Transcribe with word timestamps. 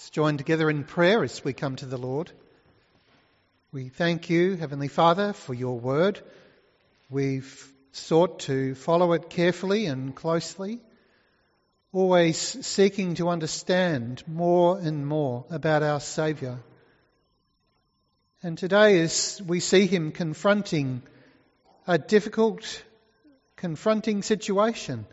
Let's 0.00 0.08
join 0.08 0.38
together 0.38 0.70
in 0.70 0.84
prayer 0.84 1.22
as 1.22 1.44
we 1.44 1.52
come 1.52 1.76
to 1.76 1.84
the 1.84 1.98
Lord. 1.98 2.32
We 3.70 3.90
thank 3.90 4.30
you, 4.30 4.56
Heavenly 4.56 4.88
Father, 4.88 5.34
for 5.34 5.52
your 5.52 5.78
word. 5.78 6.18
We've 7.10 7.70
sought 7.92 8.40
to 8.40 8.74
follow 8.76 9.12
it 9.12 9.28
carefully 9.28 9.84
and 9.84 10.16
closely, 10.16 10.80
always 11.92 12.38
seeking 12.38 13.16
to 13.16 13.28
understand 13.28 14.22
more 14.26 14.78
and 14.78 15.06
more 15.06 15.44
about 15.50 15.82
our 15.82 16.00
Saviour. 16.00 16.60
And 18.42 18.56
today, 18.56 19.02
as 19.02 19.42
we 19.46 19.60
see 19.60 19.86
him 19.86 20.12
confronting 20.12 21.02
a 21.86 21.98
difficult, 21.98 22.82
confronting 23.56 24.22
situation, 24.22 25.04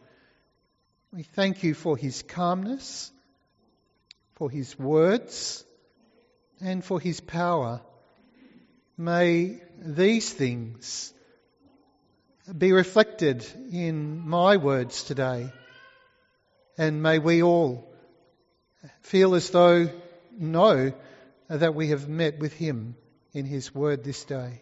we 1.11 1.23
thank 1.23 1.63
you 1.63 1.73
for 1.73 1.97
his 1.97 2.21
calmness 2.21 3.11
for 4.37 4.51
his 4.51 4.77
words 4.77 5.65
and 6.61 6.85
for 6.85 6.99
his 6.99 7.19
power. 7.19 7.81
May 8.95 9.59
these 9.79 10.31
things 10.31 11.11
be 12.55 12.71
reflected 12.71 13.45
in 13.71 14.27
my 14.27 14.57
words 14.57 15.03
today. 15.03 15.51
And 16.77 17.01
may 17.01 17.17
we 17.17 17.41
all 17.41 17.91
feel 19.01 19.33
as 19.33 19.49
though 19.49 19.89
know 20.37 20.93
that 21.49 21.73
we 21.73 21.89
have 21.89 22.07
met 22.07 22.37
with 22.37 22.53
him 22.53 22.95
in 23.33 23.45
his 23.45 23.73
word 23.73 24.03
this 24.03 24.23
day. 24.23 24.61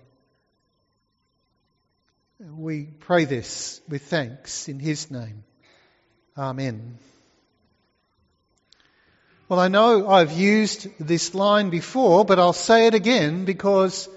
We 2.40 2.86
pray 2.86 3.26
this 3.26 3.82
with 3.90 4.04
thanks 4.04 4.70
in 4.70 4.80
his 4.80 5.12
name. 5.12 5.44
Amen. 6.38 6.98
Well, 9.48 9.60
I 9.60 9.68
know 9.68 10.10
I've 10.10 10.32
used 10.32 10.88
this 11.00 11.36
line 11.36 11.70
before, 11.70 12.26
but 12.26 12.40
I'll 12.40 12.52
say 12.52 12.88
it 12.88 12.96
again 12.96 13.46
because 13.46 14.10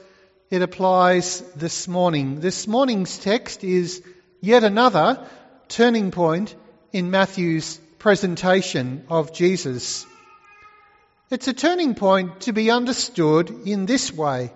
it 0.48 0.62
applies 0.62 1.42
this 1.54 1.86
morning. 1.86 2.40
This 2.40 2.66
morning's 2.66 3.18
text 3.18 3.62
is 3.62 4.02
yet 4.40 4.64
another 4.64 5.28
turning 5.68 6.12
point 6.12 6.54
in 6.94 7.10
Matthew's 7.10 7.76
presentation 7.98 9.04
of 9.10 9.34
Jesus. 9.34 10.06
It's 11.30 11.46
a 11.46 11.52
turning 11.52 11.94
point 11.94 12.40
to 12.42 12.54
be 12.54 12.70
understood 12.70 13.50
in 13.66 13.84
this 13.84 14.10
way. 14.10 14.50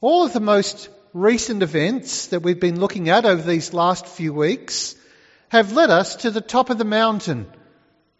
All 0.00 0.24
of 0.24 0.34
the 0.34 0.40
most 0.54 0.88
recent 1.12 1.64
events 1.64 2.28
that 2.28 2.44
we've 2.44 2.60
been 2.60 2.78
looking 2.78 3.08
at 3.08 3.24
over 3.24 3.42
these 3.42 3.74
last 3.74 4.06
few 4.06 4.32
weeks 4.32 4.94
have 5.48 5.72
led 5.72 5.90
us 5.90 6.14
to 6.16 6.30
the 6.30 6.40
top 6.40 6.70
of 6.70 6.78
the 6.78 6.84
mountain 6.84 7.48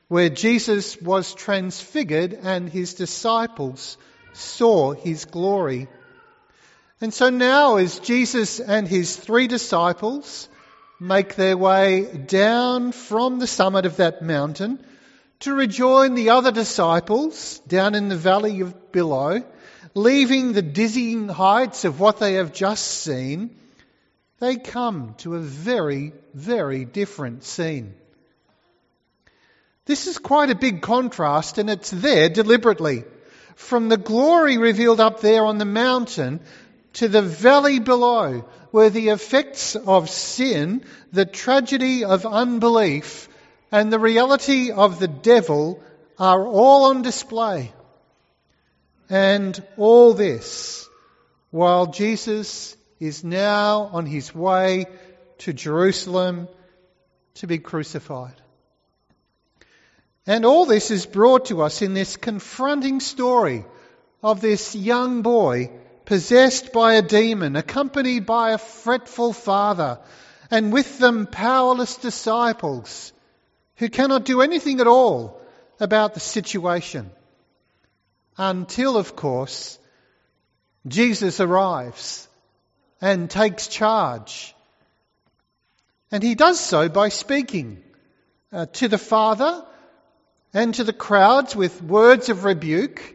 where 0.09 0.29
Jesus 0.29 1.01
was 1.01 1.35
transfigured 1.35 2.33
and 2.33 2.69
his 2.69 2.95
disciples 2.95 3.99
saw 4.33 4.93
his 4.93 5.25
glory. 5.25 5.89
And 7.01 7.13
so 7.13 7.31
now, 7.31 7.77
as 7.77 7.99
Jesus 7.99 8.61
and 8.61 8.87
his 8.87 9.17
three 9.17 9.49
disciples 9.49 10.49
make 11.01 11.35
their 11.35 11.57
way 11.57 12.07
down 12.27 12.93
from 12.93 13.39
the 13.39 13.47
summit 13.47 13.85
of 13.85 13.97
that 13.97 14.23
mountain 14.23 14.85
to 15.41 15.55
rejoin 15.55 16.15
the 16.15 16.31
other 16.31 16.53
disciples 16.53 17.59
down 17.67 17.95
in 17.95 18.09
the 18.09 18.17
valley 18.17 18.61
of 18.61 18.93
below, 18.93 19.43
leaving 19.95 20.53
the 20.53 20.63
dizzying 20.63 21.29
heights 21.29 21.85
of 21.85 22.01
what 22.01 22.19
they 22.19 22.35
have 22.35 22.53
just 22.53 22.87
seen, 22.87 23.55
they 24.39 24.57
come 24.57 25.15
to 25.19 25.35
a 25.35 25.41
very, 25.41 26.13
very 26.33 26.85
different 26.85 27.45
scene. 27.45 27.95
This 29.87 30.07
is 30.09 30.19
quite 30.19 30.51
a 30.51 30.57
big 30.57 30.83
contrast, 30.83 31.59
and 31.59 31.71
it's 31.71 31.91
there 31.91 32.29
deliberately. 32.29 33.05
From 33.55 33.89
the 33.89 33.97
glory 33.97 34.59
revealed 34.59 35.01
up 35.01 35.21
there 35.21 35.45
on 35.45 35.59
the 35.59 35.65
mountain 35.65 36.41
to 36.95 37.09
the 37.09 37.23
valley 37.23 37.79
below, 37.79 38.45
where 38.73 38.91
the 38.91 39.09
effects 39.11 39.77
of 39.77 40.11
sin, 40.11 40.85
the 41.13 41.25
tragedy 41.25 42.05
of 42.05 42.27
unbelief, 42.27 43.29
and 43.71 43.93
the 43.93 43.99
reality 43.99 44.71
of 44.73 44.99
the 44.99 45.09
devil 45.09 45.83
are 46.19 46.47
all 46.47 46.87
on 46.87 47.03
display. 47.03 47.73
And 49.09 49.63
all 49.77 50.15
this 50.15 50.89
while 51.51 51.87
Jesus 51.87 52.77
is 52.99 53.23
now 53.23 53.83
on 53.93 54.05
his 54.05 54.35
way 54.35 54.87
to 55.39 55.53
Jerusalem 55.53 56.49
to 57.35 57.47
be 57.47 57.59
crucified. 57.59 58.35
And 60.27 60.45
all 60.45 60.67
this 60.67 60.91
is 60.91 61.07
brought 61.07 61.47
to 61.47 61.63
us 61.63 61.83
in 61.83 61.95
this 61.95 62.17
confronting 62.17 63.01
story 63.01 63.65
of 64.23 64.41
this 64.41 64.75
young 64.75 65.23
boy 65.23 65.71
possessed 66.05 66.73
by 66.73 66.95
a 66.95 67.03
demon, 67.03 67.55
accompanied 67.55 68.27
by 68.27 68.51
a 68.51 68.59
fretful 68.59 69.33
father, 69.33 70.01
and 70.51 70.73
with 70.73 70.99
them 70.99 71.27
powerless 71.27 71.97
disciples 71.97 73.13
who 73.77 73.89
cannot 73.89 74.25
do 74.25 74.41
anything 74.41 74.81
at 74.81 74.87
all 74.87 75.41
about 75.79 76.15
the 76.15 76.21
situation. 76.21 77.11
Until, 78.37 78.97
of 78.97 79.15
course, 79.15 79.79
Jesus 80.87 81.41
arrives 81.41 82.29
and 83.01 83.31
takes 83.31 83.69
charge. 83.69 84.55
And 86.11 86.23
he 86.23 86.35
does 86.35 86.61
so 86.61 86.89
by 86.89 87.09
speaking 87.11 87.83
uh, 88.53 88.67
to 88.75 88.89
the 88.89 88.99
Father 88.99 89.65
and 90.57 90.75
to 90.75 90.85
the 90.85 90.93
crowds 90.95 91.55
with 91.55 91.83
words 91.83 92.31
of 92.31 92.45
rebuke, 92.45 93.15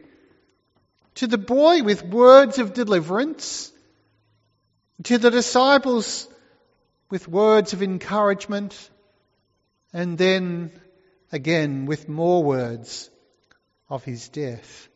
to 1.16 1.26
the 1.26 1.36
boy 1.36 1.82
with 1.82 2.04
words 2.04 2.60
of 2.60 2.72
deliverance, 2.72 3.72
to 5.02 5.18
the 5.18 5.28
disciples 5.28 6.28
with 7.10 7.26
words 7.26 7.72
of 7.72 7.82
encouragement, 7.82 8.88
and 9.92 10.16
then 10.16 10.70
again 11.32 11.84
with 11.86 12.08
more 12.08 12.44
words 12.44 13.10
of 13.90 14.04
his 14.04 14.28
death. 14.28 14.88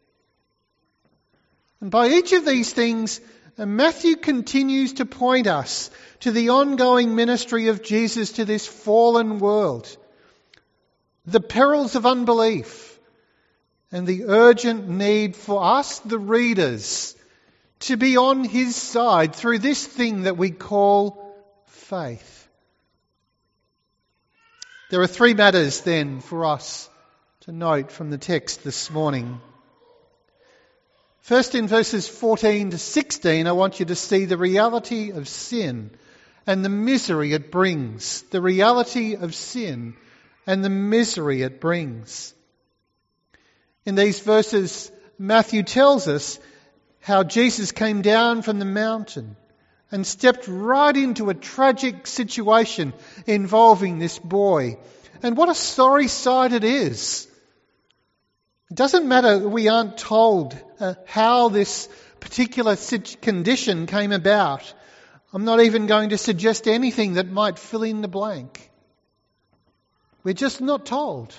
And 1.80 1.90
by 1.90 2.10
each 2.10 2.32
of 2.32 2.46
these 2.46 2.72
things, 2.72 3.20
uh, 3.58 3.66
Matthew 3.66 4.14
continues 4.14 4.92
to 4.94 5.04
point 5.04 5.48
us 5.48 5.90
to 6.20 6.30
the 6.30 6.50
ongoing 6.50 7.16
ministry 7.16 7.66
of 7.66 7.82
Jesus 7.82 8.34
to 8.34 8.44
this 8.44 8.68
fallen 8.68 9.40
world 9.40 9.96
the 11.26 11.40
perils 11.40 11.94
of 11.94 12.06
unbelief, 12.06 12.98
and 13.90 14.06
the 14.06 14.24
urgent 14.26 14.88
need 14.88 15.36
for 15.36 15.62
us, 15.62 15.98
the 16.00 16.18
readers, 16.18 17.16
to 17.80 17.96
be 17.96 18.16
on 18.16 18.44
his 18.44 18.76
side 18.76 19.34
through 19.34 19.58
this 19.58 19.86
thing 19.86 20.22
that 20.22 20.36
we 20.36 20.50
call 20.50 21.34
faith. 21.66 22.48
There 24.90 25.00
are 25.00 25.06
three 25.06 25.34
matters 25.34 25.80
then 25.80 26.20
for 26.20 26.46
us 26.46 26.88
to 27.40 27.52
note 27.52 27.90
from 27.90 28.10
the 28.10 28.18
text 28.18 28.62
this 28.62 28.90
morning. 28.90 29.40
First, 31.20 31.56
in 31.56 31.66
verses 31.66 32.06
14 32.08 32.70
to 32.70 32.78
16, 32.78 33.48
I 33.48 33.52
want 33.52 33.80
you 33.80 33.86
to 33.86 33.96
see 33.96 34.26
the 34.26 34.36
reality 34.36 35.10
of 35.10 35.26
sin 35.26 35.90
and 36.46 36.64
the 36.64 36.68
misery 36.68 37.32
it 37.32 37.50
brings. 37.50 38.22
The 38.22 38.40
reality 38.40 39.16
of 39.16 39.34
sin 39.34 39.96
and 40.46 40.64
the 40.64 40.70
misery 40.70 41.42
it 41.42 41.60
brings. 41.60 42.34
In 43.84 43.94
these 43.94 44.20
verses, 44.20 44.90
Matthew 45.18 45.62
tells 45.62 46.08
us 46.08 46.38
how 47.00 47.22
Jesus 47.22 47.72
came 47.72 48.02
down 48.02 48.42
from 48.42 48.58
the 48.58 48.64
mountain 48.64 49.36
and 49.90 50.06
stepped 50.06 50.48
right 50.48 50.96
into 50.96 51.30
a 51.30 51.34
tragic 51.34 52.06
situation 52.06 52.92
involving 53.26 53.98
this 53.98 54.18
boy. 54.18 54.78
And 55.22 55.36
what 55.36 55.48
a 55.48 55.54
sorry 55.54 56.08
sight 56.08 56.52
it 56.52 56.64
is. 56.64 57.28
It 58.70 58.76
doesn't 58.76 59.06
matter 59.06 59.38
that 59.38 59.48
we 59.48 59.68
aren't 59.68 59.96
told 59.96 60.60
uh, 60.80 60.94
how 61.06 61.48
this 61.48 61.88
particular 62.18 62.76
condition 63.22 63.86
came 63.86 64.10
about. 64.10 64.74
I'm 65.32 65.44
not 65.44 65.60
even 65.60 65.86
going 65.86 66.10
to 66.10 66.18
suggest 66.18 66.66
anything 66.66 67.14
that 67.14 67.28
might 67.28 67.58
fill 67.58 67.84
in 67.84 68.00
the 68.00 68.08
blank. 68.08 68.70
We're 70.26 70.32
just 70.32 70.60
not 70.60 70.84
told. 70.84 71.32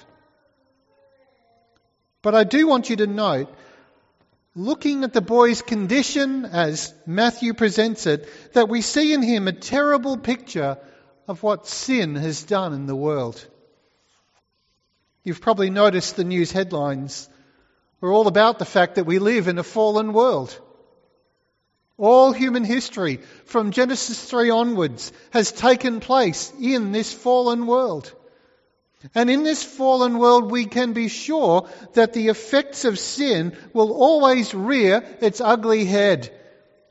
But 2.22 2.36
I 2.36 2.46
do 2.46 2.66
want 2.66 2.90
you 2.90 2.96
to 2.96 3.06
note, 3.06 3.54
looking 4.56 5.04
at 5.04 5.12
the 5.12 5.20
boy's 5.20 5.62
condition 5.62 6.46
as 6.46 6.94
Matthew 7.06 7.54
presents 7.54 8.06
it, 8.06 8.30
that 8.54 8.70
we 8.70 8.80
see 8.80 9.12
in 9.12 9.22
him 9.22 9.50
a 9.50 9.52
terrible 9.52 10.16
picture 10.16 10.78
of 11.28 11.44
what 11.44 11.68
sin 11.68 12.16
has 12.16 12.44
done 12.44 12.72
in 12.72 12.86
the 12.86 12.96
world. 12.96 13.46
You've 15.26 15.42
probably 15.42 15.70
noticed 15.70 16.16
the 16.16 16.24
news 16.24 16.54
headlines 16.54 17.28
are 18.02 18.14
all 18.14 18.28
about 18.28 18.58
the 18.58 18.64
fact 18.64 18.96
that 18.96 19.06
we 19.06 19.20
live 19.20 19.50
in 19.50 19.58
a 19.58 19.64
fallen 19.64 20.14
world. 20.14 20.58
All 21.98 22.32
human 22.32 22.64
history, 22.64 23.18
from 23.44 23.72
Genesis 23.72 24.24
3 24.24 24.50
onwards, 24.50 25.12
has 25.32 25.52
taken 25.52 26.00
place 26.00 26.54
in 26.58 26.94
this 26.94 27.12
fallen 27.12 27.68
world. 27.68 28.14
And 29.14 29.30
in 29.30 29.44
this 29.44 29.64
fallen 29.64 30.18
world, 30.18 30.50
we 30.50 30.66
can 30.66 30.94
be 30.94 31.08
sure 31.08 31.70
that 31.94 32.14
the 32.14 32.30
effects 32.30 32.84
of 32.84 32.98
sin 32.98 33.56
will 33.74 33.94
always 33.94 34.54
rear 34.54 35.04
its 35.22 35.40
ugly 35.40 35.86
head. 35.86 36.34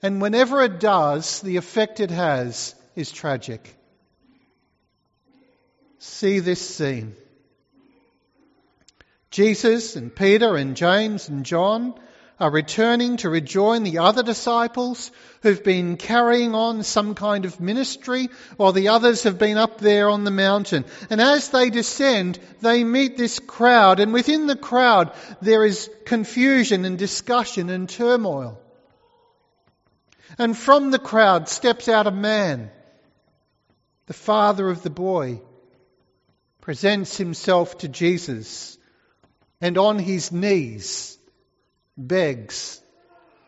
And 0.02 0.20
whenever 0.20 0.62
it 0.62 0.78
does, 0.78 1.40
the 1.40 1.56
effect 1.56 2.00
it 2.00 2.10
has 2.10 2.74
is 2.94 3.10
tragic. 3.10 3.76
See 5.98 6.38
this 6.38 6.60
scene. 6.60 7.16
Jesus 9.30 9.96
and 9.96 10.14
Peter 10.14 10.56
and 10.56 10.76
James 10.76 11.28
and 11.28 11.44
John 11.44 11.94
are 12.38 12.50
returning 12.50 13.16
to 13.16 13.30
rejoin 13.30 13.82
the 13.82 13.98
other 13.98 14.22
disciples 14.22 15.10
who've 15.42 15.64
been 15.64 15.96
carrying 15.96 16.54
on 16.54 16.82
some 16.82 17.14
kind 17.14 17.46
of 17.46 17.60
ministry 17.60 18.28
while 18.58 18.72
the 18.72 18.88
others 18.88 19.22
have 19.22 19.38
been 19.38 19.56
up 19.56 19.78
there 19.78 20.10
on 20.10 20.24
the 20.24 20.30
mountain. 20.30 20.84
And 21.08 21.20
as 21.20 21.48
they 21.48 21.70
descend, 21.70 22.38
they 22.60 22.84
meet 22.84 23.16
this 23.16 23.38
crowd 23.38 24.00
and 24.00 24.12
within 24.12 24.46
the 24.46 24.56
crowd 24.56 25.12
there 25.40 25.64
is 25.64 25.90
confusion 26.04 26.84
and 26.84 26.98
discussion 26.98 27.70
and 27.70 27.88
turmoil. 27.88 28.60
And 30.38 30.56
from 30.56 30.90
the 30.90 30.98
crowd 30.98 31.48
steps 31.48 31.88
out 31.88 32.06
a 32.06 32.10
man, 32.10 32.70
the 34.06 34.12
father 34.12 34.68
of 34.68 34.82
the 34.82 34.90
boy, 34.90 35.40
presents 36.60 37.16
himself 37.16 37.78
to 37.78 37.88
Jesus 37.88 38.76
and 39.62 39.78
on 39.78 39.98
his 39.98 40.32
knees 40.32 41.15
begs 41.96 42.80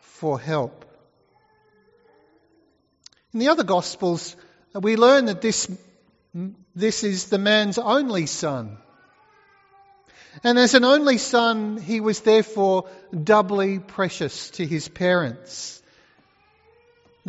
for 0.01 0.39
help. 0.39 0.85
In 3.33 3.39
the 3.39 3.49
other 3.49 3.63
Gospels, 3.63 4.35
we 4.73 4.95
learn 4.95 5.25
that 5.25 5.41
this, 5.41 5.69
this 6.75 7.03
is 7.03 7.25
the 7.25 7.37
man's 7.37 7.77
only 7.77 8.25
son. 8.25 8.77
And 10.43 10.57
as 10.57 10.73
an 10.73 10.83
only 10.83 11.17
son, 11.17 11.77
he 11.77 12.01
was 12.01 12.21
therefore 12.21 12.89
doubly 13.11 13.79
precious 13.79 14.51
to 14.51 14.65
his 14.65 14.87
parents. 14.87 15.81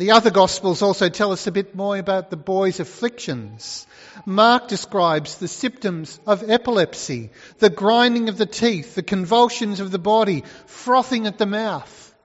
The 0.01 0.13
other 0.13 0.31
Gospels 0.31 0.81
also 0.81 1.09
tell 1.09 1.31
us 1.31 1.45
a 1.45 1.51
bit 1.51 1.75
more 1.75 1.95
about 1.95 2.31
the 2.31 2.35
boy's 2.35 2.79
afflictions. 2.79 3.85
Mark 4.25 4.67
describes 4.67 5.35
the 5.35 5.47
symptoms 5.47 6.19
of 6.25 6.49
epilepsy, 6.49 7.29
the 7.59 7.69
grinding 7.69 8.27
of 8.27 8.35
the 8.35 8.47
teeth, 8.47 8.95
the 8.95 9.03
convulsions 9.03 9.79
of 9.79 9.91
the 9.91 9.99
body, 9.99 10.43
frothing 10.65 11.27
at 11.27 11.37
the 11.37 11.45
mouth. 11.45 12.15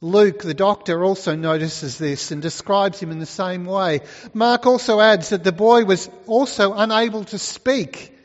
Luke, 0.00 0.42
the 0.42 0.54
doctor, 0.54 1.04
also 1.04 1.36
notices 1.36 1.98
this 1.98 2.30
and 2.30 2.40
describes 2.40 2.98
him 2.98 3.10
in 3.10 3.18
the 3.18 3.26
same 3.26 3.66
way. 3.66 4.00
Mark 4.32 4.64
also 4.64 5.00
adds 5.00 5.28
that 5.28 5.44
the 5.44 5.52
boy 5.52 5.84
was 5.84 6.08
also 6.26 6.72
unable 6.72 7.24
to 7.24 7.38
speak 7.38 8.18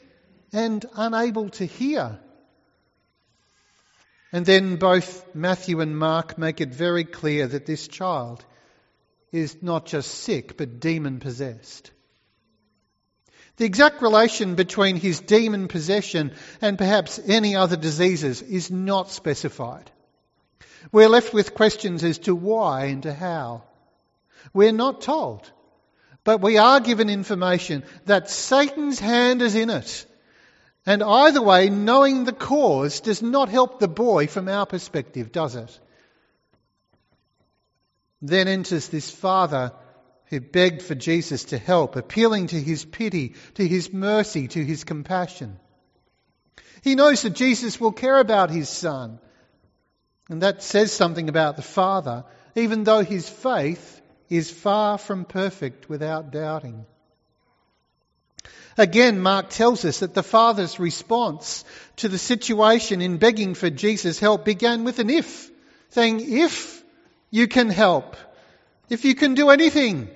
and 0.54 0.86
unable 0.96 1.50
to 1.50 1.66
hear. 1.66 2.20
And 4.32 4.46
then 4.46 4.76
both 4.76 5.26
Matthew 5.34 5.80
and 5.80 5.98
Mark 5.98 6.38
make 6.38 6.60
it 6.62 6.74
very 6.74 7.04
clear 7.06 7.48
that 7.48 7.66
this 7.66 7.88
child 7.88 8.44
is 9.32 9.62
not 9.62 9.86
just 9.86 10.10
sick, 10.10 10.58
but 10.58 10.80
demon 10.80 11.20
possessed. 11.20 11.92
The 13.58 13.66
exact 13.66 14.02
relation 14.02 14.56
between 14.56 14.98
his 14.98 15.20
demon 15.20 15.68
possession 15.68 16.34
and 16.62 16.78
perhaps 16.78 17.20
any 17.26 17.56
other 17.56 17.76
diseases 17.76 18.42
is 18.42 18.70
not 18.70 19.12
specified. 19.12 19.90
We're 20.92 21.10
left 21.10 21.34
with 21.34 21.56
questions 21.56 22.04
as 22.04 22.20
to 22.20 22.36
why 22.36 22.86
and 22.86 23.04
to 23.04 23.14
how. 23.14 23.64
We're 24.54 24.72
not 24.72 25.02
told, 25.02 25.52
but 26.24 26.42
we 26.42 26.58
are 26.58 26.80
given 26.80 27.10
information 27.10 27.84
that 28.06 28.30
Satan's 28.30 29.00
hand 29.00 29.42
is 29.42 29.56
in 29.56 29.70
it. 29.70 30.06
And 30.88 31.04
either 31.04 31.42
way, 31.42 31.70
knowing 31.70 32.24
the 32.24 32.32
cause 32.32 33.02
does 33.02 33.22
not 33.22 33.50
help 33.50 33.80
the 33.80 33.90
boy 33.90 34.28
from 34.28 34.48
our 34.48 34.66
perspective, 34.66 35.34
does 35.34 35.58
it? 35.58 35.80
Then 38.22 38.48
enters 38.48 38.88
this 38.88 39.12
father 39.12 39.74
who 40.28 40.40
begged 40.40 40.82
for 40.82 40.96
Jesus 40.96 41.44
to 41.46 41.58
help, 41.58 41.98
appealing 41.98 42.48
to 42.48 42.60
his 42.60 42.86
pity, 42.86 43.36
to 43.56 43.68
his 43.68 43.92
mercy, 43.92 44.48
to 44.48 44.64
his 44.64 44.86
compassion. 44.86 45.60
He 46.84 46.96
knows 46.96 47.22
that 47.24 47.32
Jesus 47.32 47.82
will 47.82 47.92
care 47.92 48.20
about 48.20 48.50
his 48.50 48.70
son. 48.70 49.20
And 50.30 50.42
that 50.42 50.64
says 50.64 50.94
something 50.94 51.28
about 51.28 51.58
the 51.58 51.62
Father, 51.62 52.24
even 52.56 52.86
though 52.86 53.04
his 53.04 53.28
faith 53.28 54.02
is 54.30 54.50
far 54.50 54.98
from 54.98 55.26
perfect 55.26 55.90
without 55.90 56.32
doubting. 56.32 56.86
Again, 58.78 59.20
Mark 59.20 59.50
tells 59.50 59.84
us 59.86 60.00
that 60.00 60.14
the 60.14 60.22
Father's 60.22 60.80
response 60.80 61.66
to 61.98 62.08
the 62.08 62.20
situation 62.20 63.02
in 63.02 63.18
begging 63.18 63.56
for 63.56 63.72
Jesus' 63.72 64.20
help 64.20 64.46
began 64.46 64.84
with 64.84 65.00
an 65.00 65.10
if, 65.10 65.50
saying, 65.90 66.22
If 66.22 66.84
you 67.32 67.48
can 67.48 67.70
help, 67.70 68.16
if 68.88 69.04
you 69.04 69.16
can 69.16 69.34
do 69.34 69.50
anything, 69.50 70.10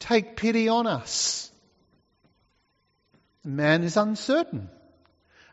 take 0.00 0.36
pity 0.36 0.68
on 0.68 0.88
us. 0.88 1.50
The 3.44 3.50
man 3.50 3.84
is 3.84 3.96
uncertain. 3.96 4.68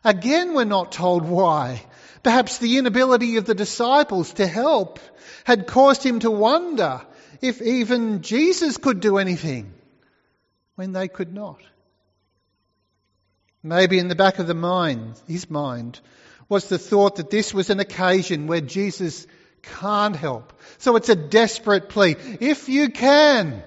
Again, 0.02 0.54
we're 0.54 0.64
not 0.64 0.92
told 0.92 1.24
why. 1.24 1.82
Perhaps 2.22 2.58
the 2.58 2.78
inability 2.78 3.36
of 3.36 3.44
the 3.44 3.54
disciples 3.54 4.34
to 4.34 4.46
help 4.46 4.98
had 5.44 5.66
caused 5.66 6.04
him 6.04 6.20
to 6.20 6.30
wonder 6.30 7.02
if 7.40 7.62
even 7.62 8.22
Jesus 8.22 8.76
could 8.78 9.00
do 9.00 9.18
anything 9.18 9.72
when 10.74 10.92
they 10.92 11.08
could 11.08 11.32
not. 11.32 11.60
Maybe 13.62 13.98
in 13.98 14.08
the 14.08 14.14
back 14.14 14.38
of 14.38 14.46
the 14.46 14.54
mind, 14.54 15.20
his 15.28 15.50
mind, 15.50 16.00
was 16.48 16.68
the 16.68 16.78
thought 16.78 17.16
that 17.16 17.30
this 17.30 17.52
was 17.52 17.70
an 17.70 17.80
occasion 17.80 18.46
where 18.46 18.60
Jesus 18.60 19.26
can't 19.62 20.16
help. 20.16 20.52
So 20.78 20.96
it's 20.96 21.08
a 21.08 21.16
desperate 21.16 21.88
plea. 21.88 22.16
If 22.40 22.68
you 22.68 22.88
can. 22.88 23.62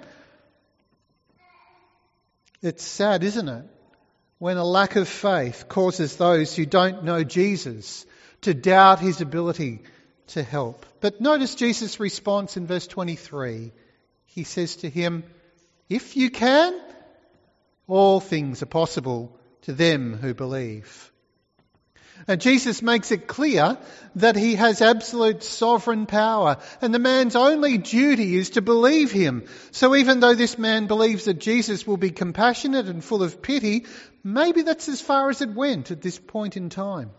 It's 2.61 2.83
sad, 2.83 3.23
isn't 3.23 3.47
it? 3.47 3.65
When 4.39 4.57
a 4.57 4.65
lack 4.65 4.95
of 4.95 5.07
faith 5.07 5.65
causes 5.69 6.15
those 6.15 6.55
who 6.55 6.65
don't 6.65 7.03
know 7.03 7.23
Jesus 7.23 8.05
to 8.41 8.53
doubt 8.53 8.99
his 8.99 9.21
ability 9.21 9.81
to 10.27 10.43
help. 10.43 10.85
But 11.01 11.21
notice 11.21 11.55
Jesus' 11.55 11.99
response 11.99 12.57
in 12.57 12.67
verse 12.67 12.87
23. 12.87 13.71
He 14.25 14.43
says 14.43 14.77
to 14.77 14.89
him, 14.89 15.23
If 15.89 16.17
you 16.17 16.31
can, 16.31 16.79
all 17.87 18.19
things 18.19 18.63
are 18.63 18.67
possible 18.67 19.37
to 19.63 19.73
them 19.73 20.13
who 20.13 20.33
believe. 20.33 21.11
And 22.27 22.39
Jesus 22.39 22.81
makes 22.81 23.11
it 23.11 23.27
clear 23.27 23.77
that 24.15 24.37
he 24.37 24.55
has 24.55 24.81
absolute 24.81 25.43
sovereign 25.43 26.05
power, 26.05 26.57
and 26.81 26.93
the 26.93 26.99
man's 26.99 27.35
only 27.35 27.77
duty 27.77 28.35
is 28.35 28.51
to 28.51 28.61
believe 28.61 29.11
him. 29.11 29.43
So 29.71 29.95
even 29.95 30.21
though 30.21 30.35
this 30.35 30.57
man 30.57 30.87
believes 30.87 31.25
that 31.25 31.39
Jesus 31.39 31.85
will 31.85 31.97
be 31.97 32.11
compassionate 32.11 32.87
and 32.87 33.03
full 33.03 33.23
of 33.23 33.41
pity, 33.41 33.85
maybe 34.23 34.61
that's 34.61 34.87
as 34.87 35.01
far 35.01 35.29
as 35.29 35.41
it 35.41 35.53
went 35.53 35.91
at 35.91 36.01
this 36.01 36.17
point 36.17 36.55
in 36.55 36.69
time. 36.69 37.11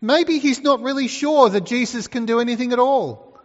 Maybe 0.00 0.38
he's 0.38 0.62
not 0.62 0.82
really 0.82 1.08
sure 1.08 1.48
that 1.48 1.66
Jesus 1.66 2.08
can 2.08 2.26
do 2.26 2.40
anything 2.40 2.72
at 2.72 2.78
all. 2.80 3.38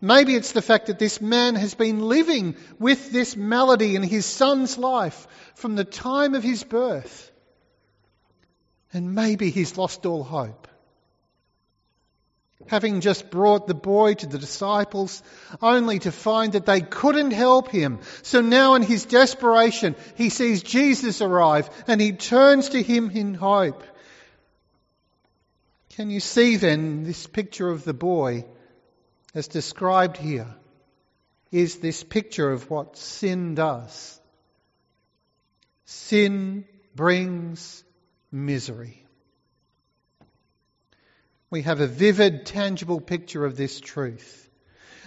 Maybe 0.00 0.34
it's 0.34 0.52
the 0.52 0.62
fact 0.62 0.86
that 0.86 0.98
this 0.98 1.20
man 1.20 1.54
has 1.54 1.74
been 1.74 2.00
living 2.00 2.56
with 2.78 3.10
this 3.10 3.34
malady 3.34 3.96
in 3.96 4.02
his 4.02 4.26
son's 4.26 4.76
life 4.78 5.26
from 5.54 5.74
the 5.74 5.84
time 5.84 6.34
of 6.34 6.42
his 6.42 6.62
birth. 6.62 7.32
And 8.96 9.14
maybe 9.14 9.50
he's 9.50 9.76
lost 9.76 10.06
all 10.06 10.24
hope. 10.24 10.68
Having 12.66 13.02
just 13.02 13.30
brought 13.30 13.66
the 13.66 13.74
boy 13.74 14.14
to 14.14 14.26
the 14.26 14.38
disciples, 14.38 15.22
only 15.60 15.98
to 15.98 16.10
find 16.10 16.54
that 16.54 16.64
they 16.64 16.80
couldn't 16.80 17.32
help 17.32 17.68
him. 17.68 17.98
So 18.22 18.40
now, 18.40 18.72
in 18.74 18.80
his 18.80 19.04
desperation, 19.04 19.96
he 20.14 20.30
sees 20.30 20.62
Jesus 20.62 21.20
arrive 21.20 21.68
and 21.86 22.00
he 22.00 22.12
turns 22.12 22.70
to 22.70 22.82
him 22.82 23.10
in 23.10 23.34
hope. 23.34 23.84
Can 25.90 26.08
you 26.08 26.20
see 26.20 26.56
then 26.56 27.04
this 27.04 27.26
picture 27.26 27.68
of 27.68 27.84
the 27.84 27.92
boy 27.92 28.46
as 29.34 29.46
described 29.46 30.16
here 30.16 30.48
is 31.52 31.80
this 31.80 32.02
picture 32.02 32.50
of 32.50 32.70
what 32.70 32.96
sin 32.96 33.54
does? 33.54 34.18
Sin 35.84 36.64
brings 36.94 37.84
misery. 38.30 39.02
We 41.50 41.62
have 41.62 41.80
a 41.80 41.86
vivid, 41.86 42.46
tangible 42.46 43.00
picture 43.00 43.44
of 43.44 43.56
this 43.56 43.80
truth. 43.80 44.48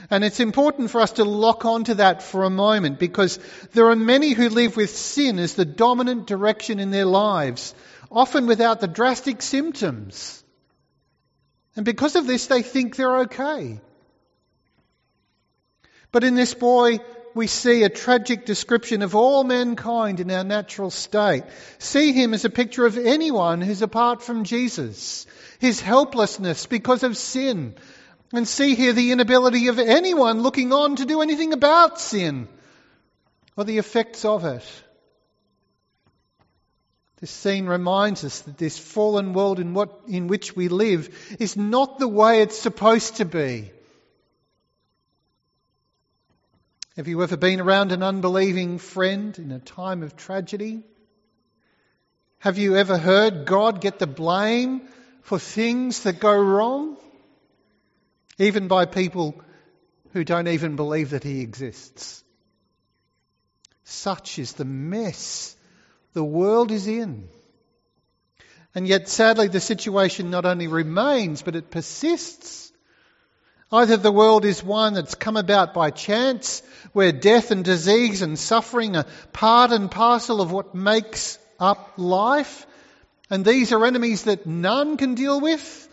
And 0.09 0.23
it's 0.23 0.39
important 0.39 0.91
for 0.91 1.01
us 1.01 1.13
to 1.13 1.25
lock 1.25 1.65
onto 1.65 1.95
that 1.95 2.23
for 2.23 2.43
a 2.43 2.49
moment 2.49 2.99
because 2.99 3.37
there 3.73 3.89
are 3.89 3.95
many 3.95 4.31
who 4.31 4.47
live 4.49 4.77
with 4.77 4.95
sin 4.95 5.39
as 5.39 5.55
the 5.55 5.65
dominant 5.65 6.25
direction 6.25 6.79
in 6.79 6.91
their 6.91 7.05
lives, 7.05 7.75
often 8.09 8.47
without 8.47 8.79
the 8.79 8.87
drastic 8.87 9.41
symptoms. 9.41 10.41
And 11.75 11.85
because 11.85 12.15
of 12.15 12.27
this, 12.27 12.47
they 12.47 12.61
think 12.61 12.95
they're 12.95 13.21
okay. 13.21 13.81
But 16.11 16.23
in 16.23 16.35
this 16.35 16.53
boy, 16.53 16.99
we 17.35 17.47
see 17.47 17.83
a 17.83 17.89
tragic 17.89 18.45
description 18.45 19.01
of 19.01 19.15
all 19.15 19.43
mankind 19.43 20.19
in 20.19 20.31
our 20.31 20.43
natural 20.43 20.89
state. 20.89 21.43
See 21.77 22.11
him 22.11 22.33
as 22.33 22.45
a 22.45 22.49
picture 22.49 22.85
of 22.85 22.97
anyone 22.97 23.61
who's 23.61 23.81
apart 23.81 24.21
from 24.21 24.43
Jesus, 24.43 25.25
his 25.59 25.81
helplessness 25.81 26.65
because 26.65 27.03
of 27.03 27.17
sin, 27.17 27.75
and 28.33 28.47
see 28.47 28.75
here 28.75 28.93
the 28.93 29.11
inability 29.11 29.67
of 29.67 29.79
anyone 29.79 30.41
looking 30.41 30.73
on 30.73 30.97
to 30.97 31.05
do 31.05 31.21
anything 31.21 31.53
about 31.53 31.99
sin 31.99 32.47
or 33.55 33.63
the 33.63 33.77
effects 33.77 34.25
of 34.25 34.45
it. 34.45 34.65
This 37.19 37.31
scene 37.31 37.65
reminds 37.65 38.23
us 38.23 38.39
that 38.41 38.57
this 38.57 38.77
fallen 38.77 39.33
world 39.33 39.59
in, 39.59 39.73
what, 39.73 40.01
in 40.07 40.27
which 40.27 40.55
we 40.55 40.69
live 40.69 41.35
is 41.39 41.57
not 41.57 41.99
the 41.99 42.07
way 42.07 42.41
it's 42.41 42.57
supposed 42.57 43.17
to 43.17 43.25
be. 43.25 43.71
Have 46.99 47.07
you 47.07 47.23
ever 47.23 47.37
been 47.37 47.61
around 47.61 47.93
an 47.93 48.03
unbelieving 48.03 48.77
friend 48.77 49.39
in 49.39 49.53
a 49.53 49.59
time 49.59 50.03
of 50.03 50.17
tragedy? 50.17 50.83
Have 52.39 52.57
you 52.57 52.75
ever 52.75 52.97
heard 52.97 53.45
God 53.45 53.79
get 53.79 53.99
the 53.99 54.05
blame 54.05 54.81
for 55.21 55.39
things 55.39 56.03
that 56.03 56.19
go 56.19 56.37
wrong? 56.37 56.97
Even 58.37 58.67
by 58.67 58.83
people 58.83 59.41
who 60.11 60.25
don't 60.25 60.49
even 60.49 60.75
believe 60.75 61.11
that 61.11 61.23
He 61.23 61.39
exists. 61.39 62.21
Such 63.85 64.37
is 64.37 64.51
the 64.51 64.65
mess 64.65 65.55
the 66.11 66.21
world 66.21 66.69
is 66.69 66.85
in. 66.85 67.29
And 68.75 68.85
yet, 68.85 69.07
sadly, 69.07 69.47
the 69.47 69.61
situation 69.61 70.31
not 70.31 70.45
only 70.45 70.67
remains, 70.67 71.43
but 71.43 71.55
it 71.55 71.71
persists. 71.71 72.68
Either 73.71 73.97
the 73.97 74.11
world 74.11 74.45
is 74.45 74.63
one 74.63 74.95
that's 74.95 75.13
come 75.13 75.37
about 75.37 75.75
by 75.75 75.91
chance, 75.91 76.63
where 76.91 77.11
death 77.11 77.51
and 77.51 77.63
disease 77.63 78.23
and 78.23 78.37
suffering 78.37 78.95
are 78.95 79.05
part 79.31 79.71
and 79.71 79.91
parcel 79.91 80.41
of 80.41 80.51
what 80.51 80.73
makes 80.73 81.37
up 81.59 81.93
life, 81.97 82.65
and 83.29 83.45
these 83.45 83.71
are 83.71 83.85
enemies 83.85 84.23
that 84.23 84.47
none 84.47 84.97
can 84.97 85.13
deal 85.13 85.39
with, 85.39 85.87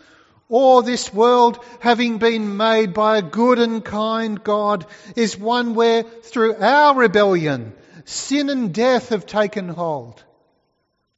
or 0.49 0.81
this 0.81 1.13
world, 1.13 1.63
having 1.79 2.17
been 2.17 2.57
made 2.57 2.93
by 2.93 3.17
a 3.17 3.21
good 3.21 3.59
and 3.59 3.85
kind 3.85 4.43
God, 4.43 4.87
is 5.15 5.37
one 5.37 5.75
where 5.75 6.01
through 6.01 6.55
our 6.55 6.95
rebellion, 6.95 7.73
sin 8.05 8.49
and 8.49 8.73
death 8.73 9.09
have 9.09 9.27
taken 9.27 9.69
hold. 9.69 10.23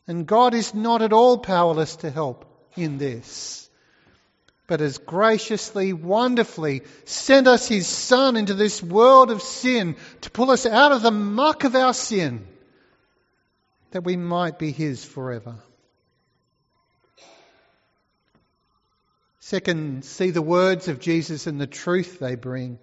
And 0.07 0.25
God 0.25 0.53
is 0.53 0.73
not 0.73 1.03
at 1.03 1.13
all 1.13 1.37
powerless 1.37 1.97
to 1.97 2.09
help 2.09 2.43
in 2.75 2.97
this 2.97 3.68
but 4.69 4.81
has 4.81 4.99
graciously, 4.99 5.93
wonderfully 5.93 6.83
sent 7.03 7.47
us 7.47 7.67
His 7.67 7.87
Son 7.87 8.37
into 8.37 8.53
this 8.53 8.83
world 8.83 9.31
of 9.31 9.41
sin 9.41 9.95
to 10.21 10.29
pull 10.29 10.51
us 10.51 10.67
out 10.67 10.91
of 10.91 11.01
the 11.01 11.11
muck 11.11 11.63
of 11.63 11.75
our 11.75 11.93
sin, 11.93 12.47
that 13.91 14.03
we 14.03 14.15
might 14.15 14.59
be 14.59 14.71
His 14.71 15.03
forever. 15.03 15.55
Second, 19.39 20.05
see 20.05 20.29
the 20.29 20.43
words 20.43 20.87
of 20.87 20.99
Jesus 20.99 21.47
and 21.47 21.59
the 21.59 21.65
truth 21.65 22.19
they 22.19 22.35
bring. 22.35 22.77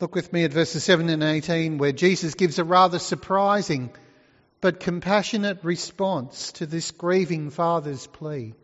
Look 0.00 0.14
with 0.14 0.32
me 0.32 0.44
at 0.44 0.52
verses 0.54 0.82
7 0.82 1.10
and 1.10 1.22
18, 1.22 1.76
where 1.76 1.92
Jesus 1.92 2.34
gives 2.34 2.58
a 2.58 2.64
rather 2.64 2.98
surprising 2.98 3.90
but 4.62 4.80
compassionate 4.80 5.62
response 5.62 6.52
to 6.52 6.64
this 6.64 6.90
grieving 6.90 7.50
father's 7.50 8.06
plea. 8.06 8.54